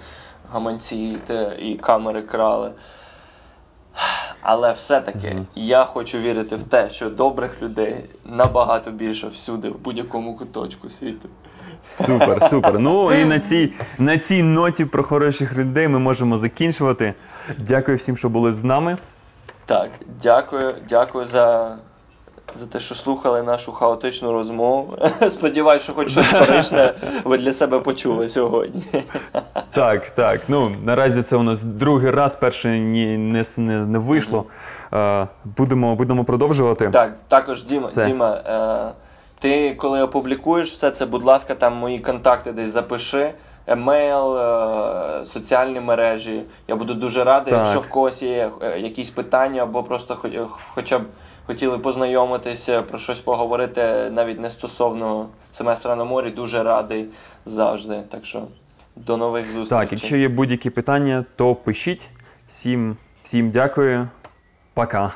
гаманці 0.52 1.18
те, 1.28 1.56
і 1.62 1.76
камери 1.76 2.22
крали. 2.22 2.72
Але 4.42 4.72
все-таки 4.72 5.32
Мгм. 5.34 5.48
я 5.56 5.86
хочу 5.86 6.18
вірити 6.18 6.56
в 6.56 6.64
те, 6.64 6.90
що 6.90 7.10
добрих 7.10 7.62
людей 7.62 8.06
набагато 8.26 8.92
більше 8.92 9.28
всюди, 9.28 9.70
в 9.70 9.80
будь-якому 9.80 10.36
куточку 10.38 10.90
світу. 10.90 11.30
Супер, 11.84 12.44
супер. 12.50 12.80
Ну 12.80 13.12
і 13.22 13.26
на 13.26 13.40
цій, 13.40 13.74
на 13.98 14.18
цій 14.18 14.44
ноті 14.44 14.86
про 14.86 15.04
хороших 15.04 15.58
людей 15.58 15.88
ми 15.88 16.00
можемо 16.00 16.38
закінчувати. 16.38 17.14
Дякую 17.58 17.98
всім, 17.98 18.18
що 18.18 18.30
були 18.30 18.52
з 18.52 18.64
нами. 18.64 18.98
Так, 19.66 19.90
дякую, 20.24 20.76
дякую 20.90 21.26
за, 21.26 21.76
за 22.56 22.66
те, 22.66 22.80
що 22.80 22.96
слухали 22.96 23.44
нашу 23.44 23.72
хаотичну 23.72 24.32
розмову. 24.34 24.98
Сподіваюсь, 25.30 25.84
що 25.84 25.94
хоч 25.94 26.12
щось 26.12 26.30
корисне 26.30 26.94
ви 27.24 27.38
для 27.38 27.54
себе 27.54 27.80
почули 27.80 28.30
сьогодні. 28.30 28.84
Так, 29.74 30.10
так. 30.10 30.42
Ну 30.48 30.76
наразі 30.84 31.24
це 31.24 31.36
у 31.36 31.44
нас 31.44 31.64
другий 31.64 32.12
раз, 32.12 32.36
перший 32.36 32.80
ні, 32.80 33.18
не, 33.18 33.44
не, 33.58 33.86
не 33.86 34.00
вийшло. 34.00 34.46
Е, 34.94 35.28
будемо, 35.58 35.96
будемо 35.96 36.24
продовжувати. 36.26 36.90
Так, 36.90 37.18
також 37.28 37.64
Діма, 37.64 37.88
Все. 37.88 38.06
Діма, 38.06 38.42
е, 38.46 38.94
ти 39.40 39.74
коли 39.76 40.02
опублікуєш 40.02 40.72
все 40.72 40.92
це, 40.92 41.06
будь 41.06 41.24
ласка, 41.24 41.56
там 41.56 41.76
мої 41.76 42.00
контакти 42.00 42.52
десь 42.52 42.70
запиши. 42.70 43.34
Емейл, 43.68 44.38
е, 44.38 45.26
соціальні 45.26 45.80
мережі. 45.80 46.44
Я 46.68 46.76
буду 46.76 46.94
дуже 46.94 47.24
радий, 47.24 47.54
Так. 47.54 47.62
якщо 47.62 47.80
в 47.80 47.90
когось 47.90 48.24
є 48.24 48.52
е, 48.62 48.80
якісь 48.80 49.10
питання, 49.10 49.64
або 49.64 49.84
просто 49.84 50.18
е, 50.26 50.46
хоча 50.74 51.00
б 51.00 51.04
хотіли 51.46 51.78
познайомитися, 51.78 52.82
про 52.82 53.00
щось 53.00 53.20
поговорити, 53.20 54.10
навіть 54.12 54.40
не 54.40 54.50
стосовно 54.50 55.30
семестра 55.52 55.96
на 55.96 56.04
морі, 56.04 56.32
дуже 56.32 56.64
радий 56.64 57.06
завжди. 57.46 58.04
Так 58.10 58.26
що 58.26 58.44
до 58.96 59.18
нових 59.18 59.46
зустрічей. 59.46 59.80
Так, 59.80 59.92
якщо 59.92 60.16
є 60.18 60.28
будь-які 60.28 60.70
питання, 60.70 61.26
то 61.36 61.56
пишіть. 61.56 62.10
Всім, 62.48 62.98
всім 63.24 63.52
дякую. 63.52 64.10
Пока. 64.74 65.14